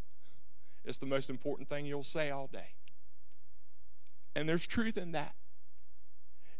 It's 0.85 0.97
the 0.97 1.05
most 1.05 1.29
important 1.29 1.69
thing 1.69 1.85
you'll 1.85 2.03
say 2.03 2.29
all 2.29 2.47
day. 2.47 2.75
And 4.35 4.47
there's 4.47 4.67
truth 4.67 4.97
in 4.97 5.11
that. 5.13 5.35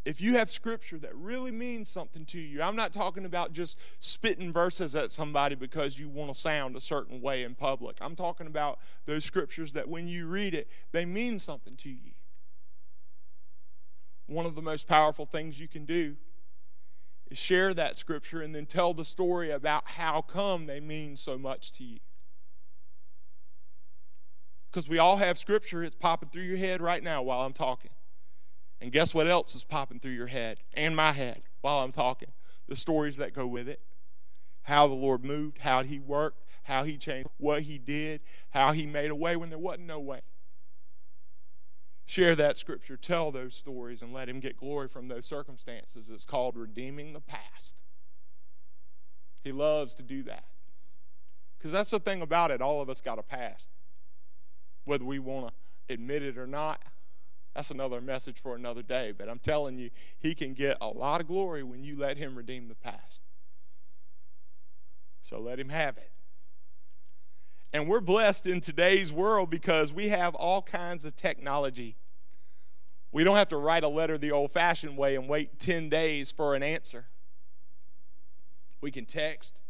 If 0.05 0.21
you 0.21 0.35
have 0.35 0.51
scripture 0.51 0.99
that 0.99 1.15
really 1.15 1.51
means 1.51 1.89
something 1.89 2.25
to 2.25 2.39
you, 2.39 2.61
I'm 2.61 2.75
not 2.75 2.93
talking 2.93 3.25
about 3.25 3.53
just 3.53 3.79
spitting 3.99 4.51
verses 4.51 4.95
at 4.95 5.09
somebody 5.09 5.55
because 5.55 5.97
you 5.99 6.09
want 6.09 6.31
to 6.31 6.39
sound 6.39 6.75
a 6.75 6.79
certain 6.79 7.21
way 7.21 7.43
in 7.43 7.55
public. 7.55 7.97
I'm 8.01 8.15
talking 8.15 8.45
about 8.45 8.77
those 9.07 9.25
scriptures 9.25 9.73
that 9.73 9.89
when 9.89 10.07
you 10.07 10.27
read 10.27 10.53
it, 10.53 10.69
they 10.91 11.05
mean 11.05 11.39
something 11.39 11.75
to 11.77 11.89
you. 11.89 12.11
One 14.27 14.45
of 14.45 14.53
the 14.55 14.61
most 14.61 14.87
powerful 14.87 15.25
things 15.25 15.59
you 15.59 15.67
can 15.67 15.85
do 15.85 16.17
is 17.31 17.39
share 17.39 17.73
that 17.73 17.97
scripture 17.97 18.41
and 18.41 18.53
then 18.53 18.67
tell 18.67 18.93
the 18.93 19.05
story 19.05 19.49
about 19.49 19.87
how 19.89 20.21
come 20.21 20.67
they 20.67 20.79
mean 20.79 21.17
so 21.17 21.35
much 21.35 21.71
to 21.73 21.83
you. 21.83 21.99
Because 24.75 24.89
we 24.89 24.97
all 24.97 25.15
have 25.15 25.37
scripture, 25.37 25.85
it's 25.85 25.95
popping 25.95 26.27
through 26.27 26.43
your 26.43 26.57
head 26.57 26.81
right 26.81 27.01
now 27.01 27.23
while 27.23 27.45
I'm 27.45 27.53
talking. 27.53 27.91
And 28.81 28.91
guess 28.91 29.13
what 29.13 29.25
else 29.25 29.55
is 29.55 29.63
popping 29.63 30.01
through 30.01 30.11
your 30.11 30.27
head 30.27 30.59
and 30.75 30.97
my 30.97 31.13
head 31.13 31.43
while 31.61 31.77
I'm 31.77 31.93
talking? 31.93 32.33
The 32.67 32.75
stories 32.75 33.15
that 33.15 33.33
go 33.33 33.47
with 33.47 33.69
it. 33.69 33.79
How 34.63 34.85
the 34.87 34.93
Lord 34.93 35.23
moved, 35.23 35.59
how 35.59 35.83
He 35.83 35.97
worked, 35.97 36.43
how 36.63 36.83
He 36.83 36.97
changed, 36.97 37.29
what 37.37 37.61
He 37.61 37.77
did, 37.77 38.19
how 38.49 38.73
He 38.73 38.85
made 38.85 39.11
a 39.11 39.15
way 39.15 39.37
when 39.37 39.49
there 39.49 39.57
wasn't 39.57 39.87
no 39.87 40.01
way. 40.01 40.19
Share 42.05 42.35
that 42.35 42.57
scripture, 42.57 42.97
tell 42.97 43.31
those 43.31 43.55
stories, 43.55 44.01
and 44.01 44.11
let 44.11 44.27
Him 44.27 44.41
get 44.41 44.57
glory 44.57 44.89
from 44.89 45.07
those 45.07 45.25
circumstances. 45.25 46.09
It's 46.09 46.25
called 46.25 46.57
redeeming 46.57 47.13
the 47.13 47.21
past. 47.21 47.81
He 49.41 49.53
loves 49.53 49.95
to 49.95 50.03
do 50.03 50.21
that. 50.23 50.43
Because 51.57 51.71
that's 51.71 51.91
the 51.91 51.99
thing 51.99 52.21
about 52.21 52.51
it, 52.51 52.61
all 52.61 52.81
of 52.81 52.89
us 52.89 52.99
got 52.99 53.17
a 53.17 53.23
past. 53.23 53.69
Whether 54.85 55.05
we 55.05 55.19
want 55.19 55.47
to 55.47 55.93
admit 55.93 56.23
it 56.23 56.37
or 56.37 56.47
not, 56.47 56.81
that's 57.55 57.71
another 57.71 58.01
message 58.01 58.41
for 58.41 58.55
another 58.55 58.83
day. 58.83 59.13
But 59.17 59.29
I'm 59.29 59.39
telling 59.39 59.77
you, 59.77 59.89
He 60.19 60.35
can 60.35 60.53
get 60.53 60.77
a 60.81 60.87
lot 60.87 61.21
of 61.21 61.27
glory 61.27 61.63
when 61.63 61.83
you 61.83 61.97
let 61.97 62.17
Him 62.17 62.35
redeem 62.35 62.67
the 62.67 62.75
past. 62.75 63.21
So 65.21 65.39
let 65.39 65.59
Him 65.59 65.69
have 65.69 65.97
it. 65.97 66.11
And 67.73 67.87
we're 67.89 68.01
blessed 68.01 68.45
in 68.45 68.61
today's 68.61 69.11
world 69.11 69.49
because 69.49 69.91
we 69.91 70.09
have 70.09 70.35
all 70.35 70.61
kinds 70.61 71.03
of 71.03 71.15
technology. 71.15 71.95
We 73.11 73.23
don't 73.23 73.37
have 73.37 73.49
to 73.49 73.57
write 73.57 73.83
a 73.83 73.87
letter 73.87 74.17
the 74.17 74.31
old 74.31 74.51
fashioned 74.51 74.97
way 74.97 75.15
and 75.15 75.27
wait 75.27 75.59
10 75.59 75.89
days 75.89 76.31
for 76.31 76.55
an 76.55 76.63
answer. 76.63 77.05
We 78.81 78.91
can 78.91 79.05
text, 79.05 79.61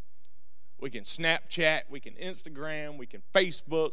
we 0.79 0.89
can 0.89 1.03
Snapchat, 1.03 1.81
we 1.89 1.99
can 1.99 2.13
Instagram, 2.15 2.97
we 2.97 3.05
can 3.05 3.21
Facebook, 3.33 3.91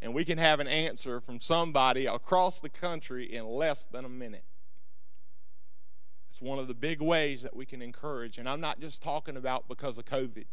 and 0.00 0.14
we 0.14 0.24
can 0.24 0.38
have 0.38 0.60
an 0.60 0.68
answer 0.68 1.20
from 1.20 1.40
somebody 1.40 2.06
across 2.06 2.60
the 2.60 2.68
country 2.68 3.24
in 3.32 3.46
less 3.46 3.84
than 3.84 4.04
a 4.04 4.08
minute. 4.08 4.44
It's 6.28 6.42
one 6.42 6.58
of 6.58 6.68
the 6.68 6.74
big 6.74 7.00
ways 7.00 7.42
that 7.42 7.56
we 7.56 7.64
can 7.64 7.80
encourage. 7.80 8.36
And 8.36 8.48
I'm 8.48 8.60
not 8.60 8.80
just 8.80 9.02
talking 9.02 9.36
about 9.36 9.68
because 9.68 9.96
of 9.96 10.04
COVID, 10.04 10.44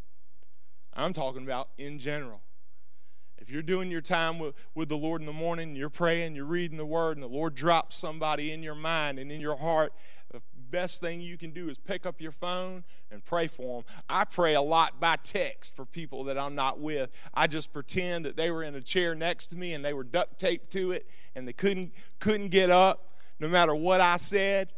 I'm 0.93 1.13
talking 1.13 1.43
about 1.43 1.69
in 1.77 1.99
general. 1.99 2.41
If 3.37 3.49
you're 3.49 3.61
doing 3.61 3.91
your 3.91 3.99
time 3.99 4.39
with, 4.39 4.55
with 4.73 4.87
the 4.87 4.95
Lord 4.95 5.19
in 5.21 5.25
the 5.25 5.33
morning, 5.33 5.75
you're 5.75 5.89
praying, 5.89 6.35
you're 6.35 6.45
reading 6.45 6.77
the 6.77 6.85
Word, 6.85 7.17
and 7.17 7.23
the 7.23 7.27
Lord 7.27 7.55
drops 7.55 7.97
somebody 7.97 8.53
in 8.53 8.63
your 8.63 8.75
mind 8.75 9.19
and 9.19 9.29
in 9.29 9.41
your 9.41 9.57
heart 9.57 9.91
best 10.73 11.01
thing 11.01 11.21
you 11.21 11.37
can 11.37 11.51
do 11.51 11.69
is 11.69 11.77
pick 11.77 12.03
up 12.03 12.19
your 12.19 12.31
phone 12.31 12.83
and 13.11 13.23
pray 13.23 13.45
for 13.45 13.83
them. 13.83 13.93
I 14.09 14.25
pray 14.25 14.55
a 14.55 14.61
lot 14.61 14.99
by 14.99 15.17
text 15.17 15.75
for 15.75 15.85
people 15.85 16.23
that 16.23 16.37
I'm 16.37 16.55
not 16.55 16.79
with. 16.79 17.11
I 17.31 17.45
just 17.45 17.71
pretend 17.71 18.25
that 18.25 18.35
they 18.35 18.49
were 18.49 18.63
in 18.63 18.73
a 18.73 18.81
chair 18.81 19.13
next 19.13 19.47
to 19.47 19.55
me 19.55 19.75
and 19.75 19.85
they 19.85 19.93
were 19.93 20.03
duct 20.03 20.39
taped 20.39 20.71
to 20.71 20.91
it 20.91 21.07
and 21.35 21.47
they 21.47 21.53
couldn't 21.53 21.93
couldn't 22.19 22.47
get 22.47 22.71
up 22.71 23.11
no 23.39 23.47
matter 23.47 23.75
what 23.75 24.01
I 24.01 24.17
said. 24.17 24.73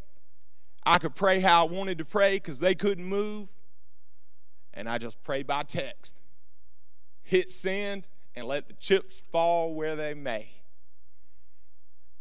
I 0.85 0.99
could 0.99 1.15
pray 1.15 1.39
how 1.39 1.65
I 1.65 1.71
wanted 1.71 1.97
to 1.99 2.05
pray 2.05 2.35
because 2.35 2.59
they 2.59 2.75
couldn't 2.75 3.05
move. 3.05 3.49
And 4.73 4.89
I 4.89 4.97
just 4.97 5.23
pray 5.23 5.43
by 5.43 5.63
text. 5.63 6.19
Hit 7.23 7.49
send 7.49 8.09
and 8.35 8.45
let 8.45 8.67
the 8.67 8.73
chips 8.73 9.17
fall 9.31 9.73
where 9.73 9.95
they 9.95 10.13
may. 10.13 10.49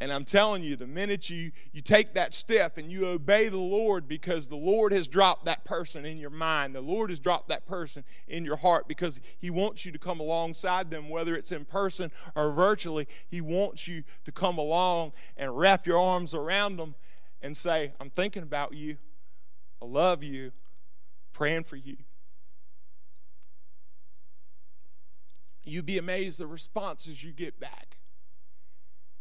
And 0.00 0.12
I'm 0.12 0.24
telling 0.24 0.62
you, 0.62 0.74
the 0.74 0.88
minute 0.88 1.30
you, 1.30 1.52
you 1.72 1.80
take 1.80 2.14
that 2.14 2.34
step 2.34 2.78
and 2.78 2.90
you 2.90 3.06
obey 3.06 3.48
the 3.48 3.56
Lord 3.56 4.08
because 4.08 4.48
the 4.48 4.56
Lord 4.56 4.92
has 4.92 5.06
dropped 5.06 5.44
that 5.44 5.64
person 5.64 6.04
in 6.04 6.18
your 6.18 6.30
mind, 6.30 6.74
the 6.74 6.80
Lord 6.80 7.10
has 7.10 7.20
dropped 7.20 7.48
that 7.48 7.64
person 7.64 8.04
in 8.26 8.44
your 8.44 8.56
heart 8.56 8.88
because 8.88 9.20
He 9.38 9.50
wants 9.50 9.86
you 9.86 9.92
to 9.92 9.98
come 9.98 10.18
alongside 10.18 10.90
them, 10.90 11.08
whether 11.08 11.36
it's 11.36 11.52
in 11.52 11.64
person 11.64 12.10
or 12.34 12.52
virtually. 12.52 13.06
He 13.28 13.40
wants 13.40 13.86
you 13.86 14.02
to 14.24 14.32
come 14.32 14.58
along 14.58 15.12
and 15.36 15.56
wrap 15.56 15.86
your 15.86 15.98
arms 15.98 16.34
around 16.34 16.76
them 16.76 16.96
and 17.40 17.56
say, 17.56 17.92
I'm 18.00 18.10
thinking 18.10 18.42
about 18.42 18.74
you. 18.74 18.96
I 19.80 19.86
love 19.86 20.22
you. 20.24 20.52
Praying 21.32 21.64
for 21.64 21.76
you. 21.76 21.96
You'd 25.62 25.86
be 25.86 25.98
amazed 25.98 26.40
the 26.40 26.46
responses 26.46 27.24
you 27.24 27.32
get 27.32 27.58
back. 27.58 27.93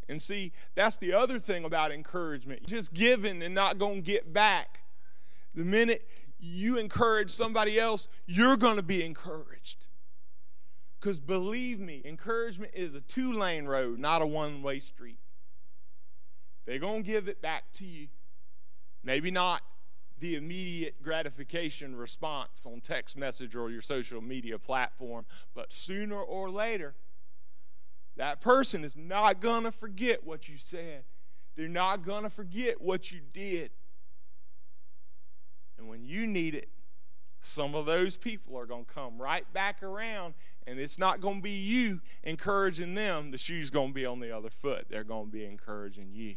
And 0.09 0.21
see, 0.21 0.51
that's 0.75 0.97
the 0.97 1.13
other 1.13 1.39
thing 1.39 1.65
about 1.65 1.91
encouragement. 1.91 2.65
Just 2.65 2.93
giving 2.93 3.41
and 3.41 3.55
not 3.55 3.77
going 3.77 3.95
to 3.95 4.01
get 4.01 4.33
back. 4.33 4.81
The 5.55 5.65
minute 5.65 6.07
you 6.39 6.77
encourage 6.77 7.31
somebody 7.31 7.79
else, 7.79 8.07
you're 8.25 8.57
going 8.57 8.75
to 8.75 8.83
be 8.83 9.03
encouraged. 9.03 9.87
Because 10.99 11.19
believe 11.19 11.79
me, 11.79 12.01
encouragement 12.05 12.71
is 12.73 12.95
a 12.95 13.01
two 13.01 13.33
lane 13.33 13.65
road, 13.65 13.99
not 13.99 14.21
a 14.21 14.25
one 14.25 14.61
way 14.61 14.79
street. 14.79 15.19
They're 16.65 16.79
going 16.79 17.03
to 17.03 17.11
give 17.11 17.27
it 17.27 17.41
back 17.41 17.71
to 17.73 17.85
you. 17.85 18.07
Maybe 19.03 19.29
not 19.29 19.61
the 20.19 20.35
immediate 20.35 21.03
gratification 21.03 21.97
response 21.97 22.65
on 22.65 22.79
text 22.79 23.17
message 23.17 23.55
or 23.55 23.69
your 23.69 23.81
social 23.81 24.21
media 24.21 24.57
platform, 24.57 25.25
but 25.53 25.73
sooner 25.73 26.21
or 26.21 26.49
later, 26.49 26.95
that 28.15 28.41
person 28.41 28.83
is 28.83 28.95
not 28.95 29.41
going 29.41 29.63
to 29.63 29.71
forget 29.71 30.23
what 30.23 30.47
you 30.47 30.57
said. 30.57 31.03
They're 31.55 31.67
not 31.67 32.05
going 32.05 32.23
to 32.23 32.29
forget 32.29 32.81
what 32.81 33.11
you 33.11 33.19
did. 33.31 33.71
And 35.77 35.87
when 35.87 36.03
you 36.03 36.27
need 36.27 36.55
it, 36.55 36.69
some 37.45 37.75
of 37.75 37.85
those 37.85 38.15
people 38.15 38.57
are 38.57 38.65
going 38.65 38.85
to 38.85 38.91
come 38.91 39.21
right 39.21 39.51
back 39.51 39.83
around, 39.83 40.33
and 40.65 40.79
it's 40.79 40.97
not 40.97 41.19
going 41.19 41.37
to 41.37 41.41
be 41.41 41.51
you 41.51 41.99
encouraging 42.23 42.93
them. 42.93 43.31
The 43.31 43.37
shoe's 43.37 43.69
going 43.69 43.89
to 43.89 43.93
be 43.93 44.05
on 44.05 44.19
the 44.19 44.31
other 44.31 44.49
foot. 44.49 44.85
They're 44.89 45.03
going 45.03 45.25
to 45.25 45.31
be 45.31 45.43
encouraging 45.43 46.11
you. 46.13 46.35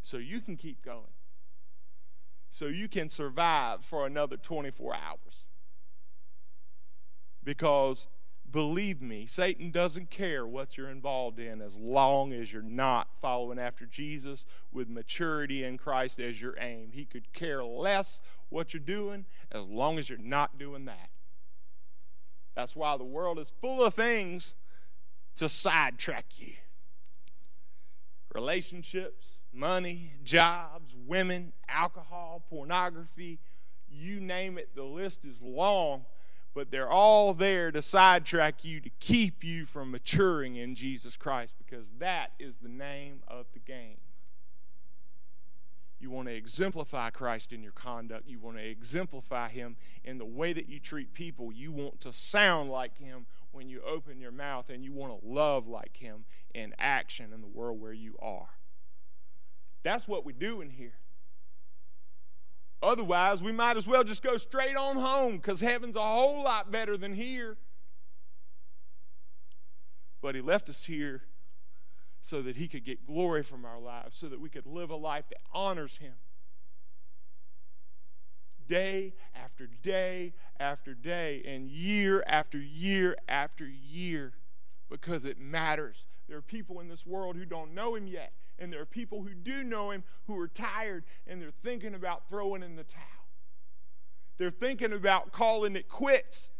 So 0.00 0.16
you 0.16 0.40
can 0.40 0.56
keep 0.56 0.82
going. 0.82 1.12
So 2.50 2.66
you 2.66 2.88
can 2.88 3.10
survive 3.10 3.84
for 3.84 4.06
another 4.06 4.36
24 4.36 4.94
hours. 4.94 5.44
Because 7.44 8.08
Believe 8.50 9.00
me, 9.00 9.26
Satan 9.26 9.70
doesn't 9.70 10.10
care 10.10 10.46
what 10.46 10.76
you're 10.76 10.88
involved 10.88 11.38
in 11.38 11.60
as 11.60 11.76
long 11.76 12.32
as 12.32 12.52
you're 12.52 12.62
not 12.62 13.08
following 13.20 13.58
after 13.58 13.86
Jesus 13.86 14.44
with 14.72 14.88
maturity 14.88 15.62
in 15.62 15.78
Christ 15.78 16.18
as 16.18 16.40
your 16.40 16.56
aim. 16.58 16.90
He 16.92 17.04
could 17.04 17.32
care 17.32 17.62
less 17.62 18.20
what 18.48 18.74
you're 18.74 18.80
doing 18.80 19.26
as 19.52 19.68
long 19.68 19.98
as 19.98 20.08
you're 20.08 20.18
not 20.18 20.58
doing 20.58 20.86
that. 20.86 21.10
That's 22.54 22.74
why 22.74 22.96
the 22.96 23.04
world 23.04 23.38
is 23.38 23.52
full 23.60 23.84
of 23.84 23.94
things 23.94 24.54
to 25.36 25.48
sidetrack 25.48 26.26
you 26.38 26.52
relationships, 28.34 29.38
money, 29.52 30.12
jobs, 30.22 30.94
women, 31.06 31.52
alcohol, 31.68 32.44
pornography 32.48 33.40
you 33.90 34.20
name 34.20 34.56
it, 34.56 34.74
the 34.74 34.84
list 34.84 35.24
is 35.24 35.42
long 35.42 36.04
but 36.54 36.70
they're 36.70 36.90
all 36.90 37.32
there 37.32 37.70
to 37.70 37.82
sidetrack 37.82 38.64
you, 38.64 38.80
to 38.80 38.90
keep 38.98 39.44
you 39.44 39.64
from 39.64 39.90
maturing 39.90 40.56
in 40.56 40.74
Jesus 40.74 41.16
Christ, 41.16 41.54
because 41.58 41.92
that 41.98 42.32
is 42.38 42.58
the 42.58 42.68
name 42.68 43.22
of 43.28 43.46
the 43.52 43.58
game. 43.58 43.98
You 46.00 46.10
want 46.10 46.28
to 46.28 46.34
exemplify 46.34 47.10
Christ 47.10 47.52
in 47.52 47.62
your 47.62 47.72
conduct. 47.72 48.26
You 48.26 48.38
want 48.38 48.56
to 48.56 48.66
exemplify 48.66 49.50
Him 49.50 49.76
in 50.02 50.16
the 50.16 50.24
way 50.24 50.54
that 50.54 50.66
you 50.66 50.80
treat 50.80 51.12
people. 51.12 51.52
You 51.52 51.72
want 51.72 52.00
to 52.00 52.12
sound 52.12 52.70
like 52.70 52.96
Him 52.96 53.26
when 53.52 53.68
you 53.68 53.82
open 53.82 54.18
your 54.18 54.32
mouth, 54.32 54.70
and 54.70 54.82
you 54.82 54.92
want 54.92 55.20
to 55.20 55.28
love 55.28 55.68
like 55.68 55.98
Him 55.98 56.24
in 56.54 56.74
action 56.78 57.32
in 57.34 57.42
the 57.42 57.46
world 57.46 57.80
where 57.80 57.92
you 57.92 58.16
are. 58.20 58.48
That's 59.82 60.08
what 60.08 60.24
we 60.24 60.32
do 60.32 60.62
in 60.62 60.70
here. 60.70 60.94
Otherwise, 62.82 63.42
we 63.42 63.52
might 63.52 63.76
as 63.76 63.86
well 63.86 64.02
just 64.02 64.22
go 64.22 64.36
straight 64.36 64.76
on 64.76 64.96
home 64.96 65.36
because 65.36 65.60
heaven's 65.60 65.96
a 65.96 66.02
whole 66.02 66.42
lot 66.42 66.70
better 66.70 66.96
than 66.96 67.14
here. 67.14 67.56
But 70.22 70.34
He 70.34 70.40
left 70.40 70.68
us 70.68 70.84
here 70.84 71.22
so 72.20 72.42
that 72.42 72.56
He 72.56 72.68
could 72.68 72.84
get 72.84 73.06
glory 73.06 73.42
from 73.42 73.64
our 73.64 73.78
lives, 73.78 74.16
so 74.16 74.28
that 74.28 74.40
we 74.40 74.48
could 74.48 74.66
live 74.66 74.90
a 74.90 74.96
life 74.96 75.24
that 75.28 75.40
honors 75.52 75.98
Him. 75.98 76.14
day 78.70 79.14
after 79.34 79.66
day 79.66 80.32
after 80.60 80.94
day 80.94 81.42
and 81.44 81.68
year 81.68 82.22
after 82.26 82.56
year 82.56 83.16
after 83.28 83.66
year 83.66 84.32
because 84.88 85.24
it 85.24 85.40
matters. 85.40 86.06
There 86.28 86.38
are 86.38 86.42
people 86.42 86.78
in 86.78 86.86
this 86.86 87.04
world 87.04 87.34
who 87.34 87.44
don't 87.44 87.74
know 87.74 87.96
him 87.96 88.06
yet, 88.06 88.32
and 88.60 88.72
there 88.72 88.80
are 88.80 88.86
people 88.86 89.22
who 89.22 89.34
do 89.34 89.64
know 89.64 89.90
him 89.90 90.04
who 90.26 90.38
are 90.38 90.48
tired 90.48 91.04
and 91.26 91.40
they're 91.40 91.50
thinking 91.62 91.94
about 91.94 92.28
throwing 92.28 92.62
in 92.62 92.76
the 92.76 92.84
towel. 92.84 93.02
They're 94.36 94.50
thinking 94.50 94.92
about 94.92 95.32
calling 95.32 95.74
it 95.76 95.88
quits. 95.88 96.50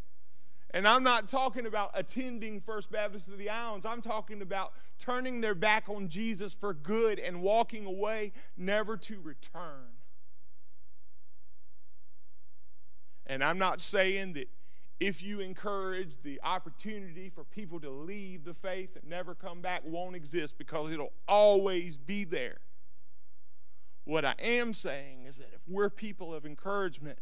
And 0.73 0.87
I'm 0.87 1.03
not 1.03 1.29
talking 1.29 1.67
about 1.67 1.91
attending 1.95 2.61
First 2.61 2.93
Baptist 2.93 3.29
of 3.29 3.39
the 3.39 3.51
Islands. 3.51 3.85
I'm 3.85 4.01
talking 4.01 4.41
about 4.41 4.73
turning 4.99 5.41
their 5.41 5.55
back 5.55 5.89
on 5.89 6.09
Jesus 6.09 6.55
for 6.55 6.73
good 6.73 7.19
and 7.19 7.43
walking 7.43 7.87
away, 7.87 8.33
never 8.57 8.97
to 8.99 9.21
return. 9.21 9.97
And 13.27 13.43
I'm 13.43 13.59
not 13.59 13.81
saying 13.81 14.35
that 14.35 14.49
if 15.01 15.23
you 15.23 15.41
encourage 15.41 16.21
the 16.23 16.39
opportunity 16.45 17.31
for 17.31 17.43
people 17.43 17.81
to 17.81 17.89
leave 17.89 18.45
the 18.45 18.53
faith 18.53 18.97
and 18.97 19.09
never 19.09 19.35
come 19.35 19.63
back 19.63 19.83
won't 19.85 20.15
exist 20.15 20.59
because 20.59 20.93
it'll 20.93 21.15
always 21.27 21.97
be 21.97 22.25
there. 22.25 22.59
What 24.05 24.27
I 24.27 24.35
am 24.39 24.75
saying 24.75 25.25
is 25.27 25.39
that 25.39 25.49
if 25.55 25.63
we're 25.67 25.89
people 25.89 26.35
of 26.35 26.45
encouragement, 26.45 27.19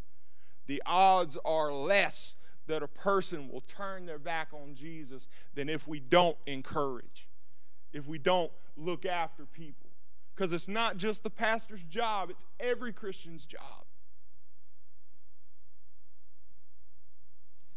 the 0.66 0.82
odds 0.84 1.38
are 1.44 1.72
less 1.72 2.34
that 2.66 2.82
a 2.82 2.88
person 2.88 3.48
will 3.48 3.60
turn 3.60 4.06
their 4.06 4.18
back 4.18 4.48
on 4.52 4.74
Jesus 4.74 5.28
than 5.54 5.68
if 5.68 5.86
we 5.86 6.00
don't 6.00 6.36
encourage, 6.46 7.28
if 7.92 8.06
we 8.06 8.18
don't 8.18 8.52
look 8.76 9.06
after 9.06 9.46
people. 9.46 9.90
Because 10.34 10.52
it's 10.52 10.68
not 10.68 10.96
just 10.96 11.22
the 11.22 11.30
pastor's 11.30 11.82
job, 11.84 12.30
it's 12.30 12.44
every 12.60 12.92
Christian's 12.92 13.46
job. 13.46 13.86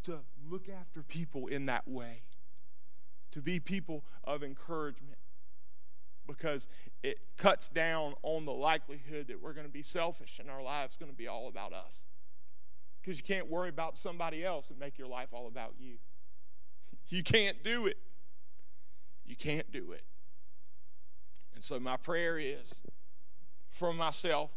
To 0.03 0.19
look 0.49 0.67
after 0.69 1.03
people 1.03 1.47
in 1.47 1.65
that 1.67 1.87
way, 1.87 2.21
to 3.31 3.41
be 3.41 3.59
people 3.59 4.03
of 4.23 4.43
encouragement, 4.43 5.17
because 6.27 6.67
it 7.03 7.19
cuts 7.37 7.67
down 7.67 8.13
on 8.23 8.45
the 8.45 8.53
likelihood 8.53 9.27
that 9.27 9.41
we're 9.41 9.53
going 9.53 9.65
to 9.65 9.71
be 9.71 9.81
selfish 9.81 10.39
and 10.39 10.49
our 10.49 10.61
life's 10.61 10.97
going 10.97 11.11
to 11.11 11.17
be 11.17 11.27
all 11.27 11.47
about 11.47 11.73
us. 11.73 12.03
Because 13.01 13.17
you 13.17 13.23
can't 13.23 13.49
worry 13.49 13.69
about 13.69 13.97
somebody 13.97 14.45
else 14.45 14.69
and 14.69 14.79
make 14.79 14.97
your 14.97 15.07
life 15.07 15.29
all 15.31 15.47
about 15.47 15.73
you. 15.79 15.95
You 17.07 17.23
can't 17.23 17.61
do 17.61 17.87
it. 17.87 17.97
You 19.25 19.35
can't 19.35 19.69
do 19.71 19.91
it. 19.91 20.03
And 21.53 21.63
so, 21.63 21.79
my 21.79 21.97
prayer 21.97 22.37
is 22.37 22.75
for 23.69 23.91
myself 23.91 24.51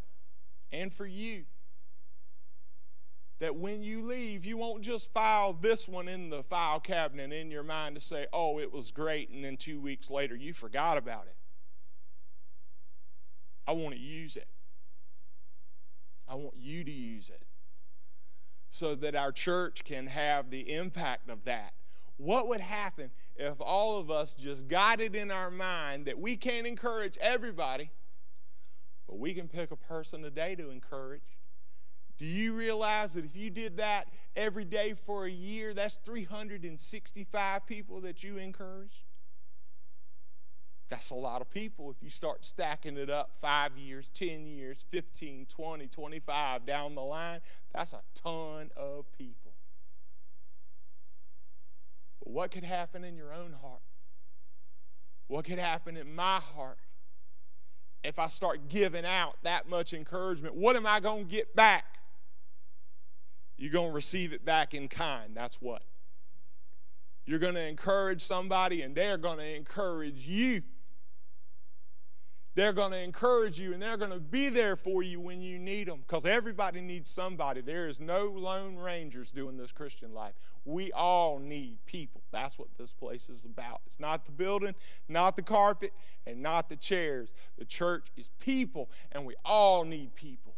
and 0.70 0.92
for 0.92 1.06
you 1.06 1.46
that 3.44 3.56
when 3.56 3.82
you 3.82 4.00
leave, 4.00 4.46
you 4.46 4.56
won't 4.56 4.80
just 4.80 5.12
file 5.12 5.52
this 5.52 5.86
one 5.86 6.08
in 6.08 6.30
the 6.30 6.42
file 6.42 6.80
cabinet 6.80 7.30
in 7.30 7.50
your 7.50 7.62
mind 7.62 7.94
to 7.94 8.00
say, 8.00 8.26
oh, 8.32 8.58
it 8.58 8.72
was 8.72 8.90
great, 8.90 9.28
and 9.28 9.44
then 9.44 9.58
two 9.58 9.78
weeks 9.78 10.10
later 10.10 10.34
you 10.34 10.54
forgot 10.54 10.96
about 10.96 11.26
it. 11.26 11.36
I 13.66 13.72
want 13.72 13.92
to 13.92 14.00
use 14.00 14.38
it. 14.38 14.48
I 16.26 16.36
want 16.36 16.54
you 16.56 16.84
to 16.84 16.90
use 16.90 17.28
it 17.28 17.42
so 18.70 18.94
that 18.94 19.14
our 19.14 19.30
church 19.30 19.84
can 19.84 20.06
have 20.06 20.48
the 20.48 20.72
impact 20.72 21.28
of 21.28 21.44
that. 21.44 21.74
What 22.16 22.48
would 22.48 22.62
happen 22.62 23.10
if 23.36 23.60
all 23.60 23.98
of 23.98 24.10
us 24.10 24.32
just 24.32 24.68
got 24.68 25.02
it 25.02 25.14
in 25.14 25.30
our 25.30 25.50
mind 25.50 26.06
that 26.06 26.18
we 26.18 26.38
can't 26.38 26.66
encourage 26.66 27.18
everybody, 27.18 27.90
but 29.06 29.18
we 29.18 29.34
can 29.34 29.48
pick 29.48 29.70
a 29.70 29.76
person 29.76 30.22
today 30.22 30.54
to 30.54 30.70
encourage? 30.70 31.36
Do 32.16 32.26
you 32.26 32.54
realize 32.54 33.14
that 33.14 33.24
if 33.24 33.36
you 33.36 33.50
did 33.50 33.78
that 33.78 34.08
every 34.36 34.64
day 34.64 34.94
for 34.94 35.24
a 35.24 35.30
year, 35.30 35.74
that's 35.74 35.96
365 35.96 37.66
people 37.66 38.00
that 38.02 38.22
you 38.22 38.36
encourage? 38.36 39.04
That's 40.90 41.10
a 41.10 41.14
lot 41.16 41.40
of 41.40 41.50
people 41.50 41.90
if 41.90 42.02
you 42.02 42.10
start 42.10 42.44
stacking 42.44 42.96
it 42.96 43.10
up 43.10 43.34
five 43.34 43.76
years, 43.76 44.10
10 44.10 44.46
years, 44.46 44.84
15, 44.90 45.46
20, 45.46 45.86
25 45.88 46.66
down 46.66 46.94
the 46.94 47.00
line. 47.00 47.40
That's 47.74 47.92
a 47.92 48.02
ton 48.14 48.70
of 48.76 49.10
people. 49.12 49.52
But 52.22 52.30
what 52.30 52.50
could 52.50 52.64
happen 52.64 53.02
in 53.02 53.16
your 53.16 53.32
own 53.32 53.54
heart? 53.60 53.80
What 55.26 55.46
could 55.46 55.58
happen 55.58 55.96
in 55.96 56.14
my 56.14 56.38
heart 56.38 56.78
if 58.04 58.18
I 58.18 58.28
start 58.28 58.68
giving 58.68 59.06
out 59.06 59.36
that 59.42 59.68
much 59.68 59.94
encouragement? 59.94 60.54
What 60.54 60.76
am 60.76 60.86
I 60.86 61.00
going 61.00 61.24
to 61.24 61.30
get 61.30 61.56
back? 61.56 61.93
You're 63.56 63.72
going 63.72 63.90
to 63.90 63.94
receive 63.94 64.32
it 64.32 64.44
back 64.44 64.74
in 64.74 64.88
kind. 64.88 65.34
That's 65.34 65.60
what. 65.60 65.82
You're 67.26 67.38
going 67.38 67.54
to 67.54 67.66
encourage 67.66 68.20
somebody, 68.20 68.82
and 68.82 68.94
they're 68.94 69.16
going 69.16 69.38
to 69.38 69.56
encourage 69.56 70.26
you. 70.26 70.62
They're 72.54 72.72
going 72.72 72.92
to 72.92 73.00
encourage 73.00 73.58
you, 73.58 73.72
and 73.72 73.82
they're 73.82 73.96
going 73.96 74.12
to 74.12 74.20
be 74.20 74.48
there 74.48 74.76
for 74.76 75.02
you 75.02 75.18
when 75.18 75.40
you 75.40 75.58
need 75.58 75.88
them 75.88 76.00
because 76.06 76.24
everybody 76.24 76.80
needs 76.80 77.10
somebody. 77.10 77.60
There 77.60 77.88
is 77.88 77.98
no 77.98 78.26
lone 78.26 78.76
rangers 78.76 79.32
doing 79.32 79.56
this 79.56 79.72
Christian 79.72 80.14
life. 80.14 80.34
We 80.64 80.92
all 80.92 81.40
need 81.40 81.78
people. 81.84 82.22
That's 82.30 82.56
what 82.56 82.68
this 82.78 82.92
place 82.92 83.28
is 83.28 83.44
about. 83.44 83.80
It's 83.86 83.98
not 83.98 84.24
the 84.24 84.30
building, 84.30 84.74
not 85.08 85.34
the 85.34 85.42
carpet, 85.42 85.92
and 86.26 86.42
not 86.42 86.68
the 86.68 86.76
chairs. 86.76 87.34
The 87.58 87.64
church 87.64 88.08
is 88.16 88.28
people, 88.38 88.88
and 89.10 89.24
we 89.24 89.34
all 89.44 89.84
need 89.84 90.14
people. 90.14 90.54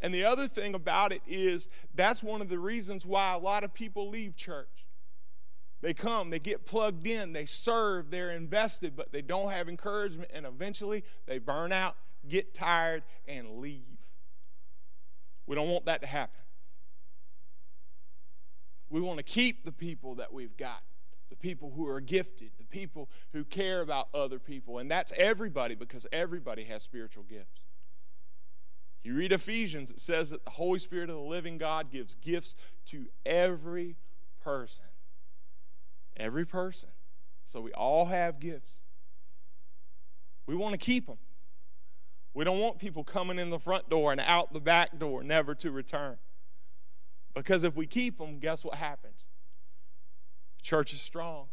And 0.00 0.14
the 0.14 0.24
other 0.24 0.46
thing 0.46 0.74
about 0.74 1.12
it 1.12 1.22
is 1.26 1.68
that's 1.94 2.22
one 2.22 2.40
of 2.40 2.48
the 2.48 2.58
reasons 2.58 3.04
why 3.04 3.34
a 3.34 3.38
lot 3.38 3.64
of 3.64 3.74
people 3.74 4.08
leave 4.08 4.36
church. 4.36 4.86
They 5.82 5.94
come, 5.94 6.30
they 6.30 6.38
get 6.38 6.66
plugged 6.66 7.06
in, 7.06 7.32
they 7.32 7.46
serve, 7.46 8.10
they're 8.10 8.32
invested, 8.32 8.96
but 8.96 9.12
they 9.12 9.22
don't 9.22 9.50
have 9.50 9.68
encouragement, 9.68 10.30
and 10.34 10.44
eventually 10.44 11.04
they 11.26 11.38
burn 11.38 11.72
out, 11.72 11.96
get 12.28 12.52
tired, 12.52 13.02
and 13.26 13.58
leave. 13.58 13.98
We 15.46 15.56
don't 15.56 15.70
want 15.70 15.86
that 15.86 16.02
to 16.02 16.06
happen. 16.06 16.40
We 18.90 19.00
want 19.00 19.18
to 19.18 19.22
keep 19.22 19.64
the 19.64 19.72
people 19.72 20.16
that 20.16 20.32
we've 20.32 20.56
got 20.56 20.82
the 21.30 21.36
people 21.36 21.72
who 21.74 21.86
are 21.86 22.00
gifted, 22.00 22.50
the 22.58 22.64
people 22.64 23.08
who 23.32 23.44
care 23.44 23.80
about 23.80 24.08
other 24.12 24.38
people. 24.38 24.78
And 24.78 24.90
that's 24.90 25.12
everybody 25.16 25.76
because 25.76 26.06
everybody 26.12 26.64
has 26.64 26.82
spiritual 26.82 27.22
gifts. 27.22 27.62
You 29.02 29.14
read 29.14 29.32
Ephesians, 29.32 29.90
it 29.90 29.98
says 29.98 30.30
that 30.30 30.44
the 30.44 30.50
Holy 30.50 30.78
Spirit 30.78 31.08
of 31.08 31.16
the 31.16 31.22
living 31.22 31.56
God 31.56 31.90
gives 31.90 32.16
gifts 32.16 32.54
to 32.86 33.06
every 33.24 33.96
person. 34.42 34.84
Every 36.16 36.44
person. 36.44 36.90
So 37.44 37.60
we 37.60 37.72
all 37.72 38.06
have 38.06 38.40
gifts. 38.40 38.82
We 40.46 40.54
want 40.54 40.72
to 40.72 40.78
keep 40.78 41.06
them. 41.06 41.18
We 42.34 42.44
don't 42.44 42.58
want 42.58 42.78
people 42.78 43.02
coming 43.02 43.38
in 43.38 43.50
the 43.50 43.58
front 43.58 43.88
door 43.88 44.12
and 44.12 44.20
out 44.20 44.52
the 44.52 44.60
back 44.60 44.98
door, 44.98 45.22
never 45.22 45.54
to 45.56 45.70
return. 45.70 46.18
Because 47.34 47.64
if 47.64 47.76
we 47.76 47.86
keep 47.86 48.18
them, 48.18 48.38
guess 48.38 48.64
what 48.64 48.74
happens? 48.74 49.24
The 50.56 50.62
church 50.62 50.92
is 50.92 51.00
strong. 51.00 51.46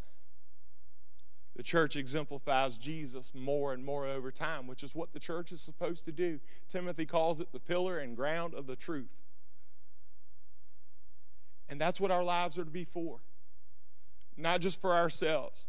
The 1.58 1.64
church 1.64 1.96
exemplifies 1.96 2.78
Jesus 2.78 3.34
more 3.34 3.74
and 3.74 3.84
more 3.84 4.06
over 4.06 4.32
time, 4.32 4.68
which 4.68 4.84
is 4.84 4.94
what 4.94 5.12
the 5.12 5.20
church 5.20 5.52
is 5.52 5.60
supposed 5.60 6.06
to 6.06 6.12
do. 6.12 6.40
Timothy 6.70 7.08
calls 7.08 7.40
it 7.40 7.52
the 7.52 7.60
pillar 7.60 7.98
and 7.98 8.16
ground 8.16 8.54
of 8.54 8.68
the 8.68 8.76
truth. 8.76 9.18
And 11.68 11.82
that's 11.82 12.00
what 12.00 12.12
our 12.12 12.24
lives 12.24 12.60
are 12.60 12.64
to 12.64 12.70
be 12.70 12.84
for. 12.84 13.22
Not 14.38 14.62
just 14.62 14.80
for 14.80 14.94
ourselves, 14.94 15.66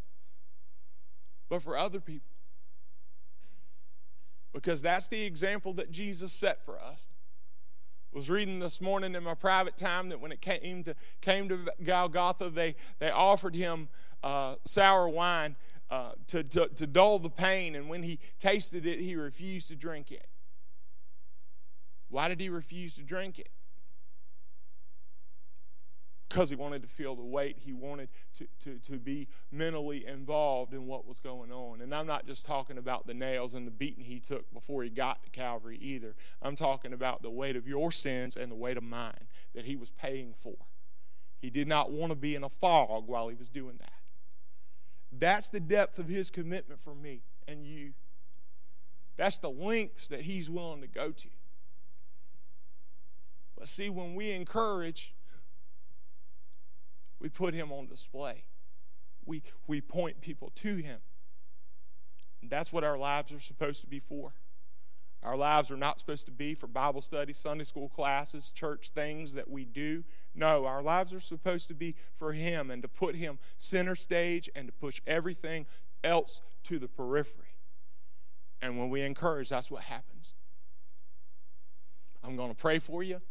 but 1.49 1.63
for 1.63 1.75
other 1.75 1.99
people. 1.99 2.33
Because 4.53 4.83
that's 4.83 5.07
the 5.07 5.23
example 5.23 5.73
that 5.73 5.91
Jesus 5.91 6.31
set 6.31 6.63
for 6.63 6.79
us. 6.79 7.07
I 8.13 8.17
was 8.17 8.29
reading 8.29 8.59
this 8.59 8.79
morning 8.79 9.15
in 9.15 9.23
my 9.23 9.33
private 9.33 9.75
time 9.75 10.09
that 10.09 10.19
when 10.19 10.31
it 10.31 10.41
came 10.41 10.83
to 10.83 10.95
came 11.21 11.49
to 11.49 11.65
Golgotha, 11.83 12.49
they 12.49 12.75
they 12.99 13.09
offered 13.09 13.55
him 13.55 13.87
uh, 14.23 14.55
sour 14.65 15.07
wine 15.09 15.55
uh, 15.89 16.11
to, 16.27 16.43
to, 16.43 16.67
to 16.67 16.87
dull 16.87 17.19
the 17.19 17.29
pain, 17.29 17.75
and 17.75 17.89
when 17.89 18.03
he 18.03 18.19
tasted 18.37 18.85
it, 18.85 18.99
he 18.99 19.15
refused 19.15 19.69
to 19.69 19.75
drink 19.75 20.11
it. 20.11 20.27
Why 22.09 22.27
did 22.27 22.39
he 22.39 22.49
refuse 22.49 22.93
to 22.95 23.03
drink 23.03 23.39
it? 23.39 23.49
Because 26.27 26.51
he 26.51 26.55
wanted 26.55 26.83
to 26.83 26.87
feel 26.87 27.15
the 27.15 27.23
weight. 27.23 27.57
He 27.59 27.73
wanted 27.73 28.09
to, 28.37 28.47
to, 28.59 28.77
to 28.91 28.99
be 28.99 29.27
mentally 29.51 30.05
involved 30.05 30.73
in 30.75 30.85
what 30.85 31.07
was 31.07 31.19
going 31.19 31.51
on. 31.51 31.81
And 31.81 31.93
I'm 31.93 32.05
not 32.05 32.27
just 32.27 32.45
talking 32.45 32.77
about 32.77 33.07
the 33.07 33.15
nails 33.15 33.55
and 33.55 33.65
the 33.65 33.71
beating 33.71 34.03
he 34.03 34.19
took 34.19 34.51
before 34.53 34.83
he 34.83 34.91
got 34.91 35.23
to 35.23 35.29
Calvary 35.31 35.79
either. 35.81 36.13
I'm 36.39 36.55
talking 36.55 36.93
about 36.93 37.23
the 37.23 37.31
weight 37.31 37.55
of 37.55 37.67
your 37.67 37.91
sins 37.91 38.35
and 38.35 38.51
the 38.51 38.55
weight 38.55 38.77
of 38.77 38.83
mine 38.83 39.27
that 39.55 39.65
he 39.65 39.75
was 39.75 39.89
paying 39.89 40.33
for. 40.35 40.55
He 41.39 41.49
did 41.49 41.67
not 41.67 41.91
want 41.91 42.11
to 42.11 42.15
be 42.15 42.35
in 42.35 42.43
a 42.43 42.49
fog 42.49 43.07
while 43.07 43.27
he 43.27 43.35
was 43.35 43.49
doing 43.49 43.77
that. 43.79 43.98
That's 45.11 45.49
the 45.49 45.59
depth 45.59 45.99
of 45.99 46.07
his 46.07 46.29
commitment 46.29 46.81
for 46.81 46.93
me 46.93 47.21
and 47.47 47.65
you. 47.65 47.93
That's 49.17 49.37
the 49.37 49.49
lengths 49.49 50.07
that 50.07 50.21
he's 50.21 50.49
willing 50.49 50.81
to 50.81 50.87
go 50.87 51.11
to. 51.11 51.27
But 53.57 53.67
see, 53.67 53.89
when 53.89 54.15
we 54.15 54.31
encourage, 54.31 55.13
we 57.19 57.27
put 57.27 57.53
him 57.53 57.71
on 57.71 57.87
display. 57.87 58.45
We, 59.25 59.43
we 59.67 59.81
point 59.81 60.21
people 60.21 60.51
to 60.55 60.77
him. 60.77 60.99
And 62.41 62.49
that's 62.49 62.71
what 62.71 62.83
our 62.83 62.97
lives 62.97 63.33
are 63.33 63.39
supposed 63.39 63.81
to 63.81 63.87
be 63.87 63.99
for. 63.99 64.33
Our 65.21 65.35
lives 65.35 65.69
are 65.69 65.77
not 65.77 65.99
supposed 65.99 66.25
to 66.27 66.31
be 66.31 66.55
for 66.55 66.67
Bible 66.67 67.01
study, 67.01 67.33
Sunday 67.33 67.65
school 67.65 67.89
classes, 67.89 68.49
church 68.49 68.89
things 68.89 69.33
that 69.33 69.49
we 69.49 69.65
do. 69.65 70.05
No, 70.33 70.65
our 70.65 70.81
lives 70.81 71.13
are 71.13 71.19
supposed 71.19 71.67
to 71.67 71.73
be 71.73 71.95
for 72.13 72.31
Him 72.31 72.71
and 72.71 72.81
to 72.81 72.87
put 72.87 73.15
Him 73.15 73.37
center 73.57 73.95
stage 73.95 74.49
and 74.55 74.67
to 74.67 74.73
push 74.73 75.01
everything 75.05 75.65
else 76.03 76.41
to 76.63 76.79
the 76.79 76.87
periphery. 76.87 77.55
And 78.61 78.77
when 78.77 78.89
we 78.89 79.01
encourage, 79.01 79.49
that's 79.49 79.69
what 79.69 79.83
happens. 79.83 80.33
I'm 82.23 82.35
going 82.35 82.49
to 82.49 82.55
pray 82.55 82.79
for 82.79 83.03
you, 83.03 83.21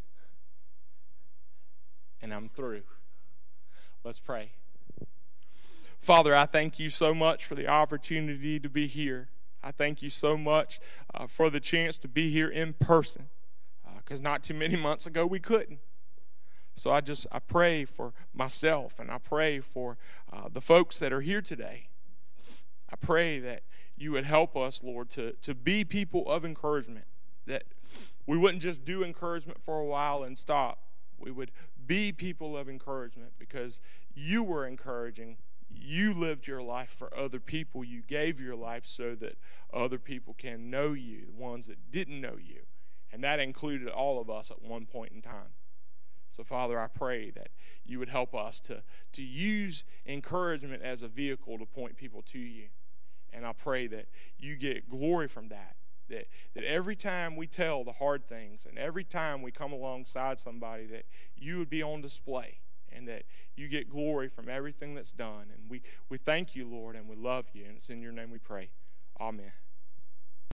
and 2.21 2.33
I'm 2.33 2.49
through. 2.49 2.83
Let's 4.05 4.21
pray. 4.21 4.53
Father, 5.99 6.35
I 6.35 6.47
thank 6.47 6.79
you 6.79 6.89
so 6.91 7.15
much 7.15 7.45
for 7.45 7.55
the 7.55 7.67
opportunity 7.67 8.59
to 8.61 8.69
be 8.69 8.87
here. 8.87 9.29
I 9.63 9.71
thank 9.71 10.03
you 10.03 10.11
so 10.11 10.37
much 10.37 10.81
uh, 11.15 11.27
for 11.27 11.51
the 11.51 11.61
chance 11.61 11.99
to 11.99 12.09
be 12.09 12.31
here 12.31 12.49
in 12.49 12.75
person 12.75 13.29
because 13.97 14.21
uh, 14.21 14.25
not 14.25 14.43
too 14.43 14.55
many 14.55 14.77
months 14.89 15.07
ago 15.07 15.27
we 15.27 15.41
couldn't. 15.41 15.81
So 16.75 16.93
I 16.93 17.01
just 17.01 17.27
I 17.33 17.41
pray 17.41 17.85
for 17.85 18.13
myself 18.33 19.01
and 19.01 19.11
I 19.11 19.19
pray 19.19 19.61
for 19.61 19.99
uh, 20.33 20.49
the 20.51 20.61
folks 20.61 20.99
that 21.01 21.13
are 21.13 21.21
here 21.21 21.43
today. 21.43 21.89
I 22.91 22.97
pray 22.97 23.39
that 23.41 23.63
you 23.97 24.13
would 24.13 24.25
help 24.25 24.57
us, 24.57 24.83
Lord, 24.83 25.11
to, 25.11 25.33
to 25.33 25.55
be 25.55 25.85
people 25.85 26.29
of 26.29 26.45
encouragement, 26.45 27.07
that 27.47 27.65
we 28.27 28.39
wouldn't 28.39 28.63
just 28.63 28.85
do 28.85 29.03
encouragement 29.03 29.61
for 29.61 29.81
a 29.81 29.85
while 29.85 30.23
and 30.23 30.39
stop. 30.39 30.79
We 31.19 31.33
would 31.33 31.51
be 31.85 32.13
people 32.13 32.57
of 32.57 32.69
encouragement 32.69 33.33
because 33.39 33.81
you 34.15 34.45
were 34.45 34.67
encouraging 34.67 35.39
you 35.81 36.15
lived 36.15 36.47
your 36.47 36.63
life 36.63 36.91
for 36.91 37.15
other 37.17 37.41
people. 37.41 37.85
You 37.85 38.03
gave 38.03 38.41
your 38.41 38.57
life 38.57 38.87
so 38.87 39.15
that 39.17 39.35
other 39.73 39.99
people 39.99 40.35
can 40.35 40.71
know 40.71 40.93
you, 40.93 41.27
the 41.27 41.33
ones 41.33 41.67
that 41.67 41.91
didn't 41.91 42.21
know 42.21 42.37
you. 42.39 42.61
And 43.13 43.25
that 43.25 43.41
included 43.41 43.89
all 43.89 44.21
of 44.21 44.29
us 44.29 44.51
at 44.51 44.63
one 44.63 44.87
point 44.87 45.13
in 45.13 45.23
time. 45.23 45.55
So, 46.29 46.45
Father, 46.45 46.79
I 46.79 46.89
pray 46.89 47.31
that 47.31 47.49
you 47.85 47.99
would 47.99 48.11
help 48.11 48.35
us 48.35 48.61
to, 48.61 48.83
to 49.13 49.23
use 49.23 49.85
encouragement 50.07 50.83
as 50.83 51.03
a 51.03 51.09
vehicle 51.09 51.59
to 51.59 51.65
point 51.65 51.97
people 51.97 52.23
to 52.23 52.39
you. 52.39 52.69
And 53.33 53.47
I 53.47 53.53
pray 53.53 53.87
that 53.87 54.07
you 54.39 54.57
get 54.57 54.89
glory 54.89 55.29
from 55.29 55.49
that. 55.49 55.77
That, 56.11 56.29
that 56.55 56.65
every 56.65 56.97
time 56.97 57.37
we 57.37 57.47
tell 57.47 57.85
the 57.85 57.93
hard 57.93 58.27
things 58.27 58.67
and 58.67 58.79
every 58.79 59.05
time 59.05 59.43
we 59.43 59.51
come 59.51 59.73
alongside 59.73 60.39
somebody, 60.39 60.87
that 60.87 61.05
you 61.37 61.59
would 61.59 61.69
be 61.69 61.83
on 61.83 62.01
display 62.01 62.61
and 62.99 63.09
that 63.09 63.23
you 63.57 63.69
get 63.69 63.89
glory 63.89 64.29
from 64.29 64.49
everything 64.49 64.95
that's 64.95 65.13
done. 65.13 65.47
And 65.55 65.71
we, 65.71 65.83
we 66.09 66.19
thank 66.19 66.55
you, 66.55 66.69
Lord, 66.69 66.97
and 66.97 67.09
we 67.09 67.17
love 67.17 67.47
you. 67.55 67.65
And 67.65 67.77
it's 67.77 67.89
in 67.89 68.03
your 68.03 68.13
name 68.13 68.31
we 68.31 68.39
pray. 68.39 68.69
Amen. 69.19 69.53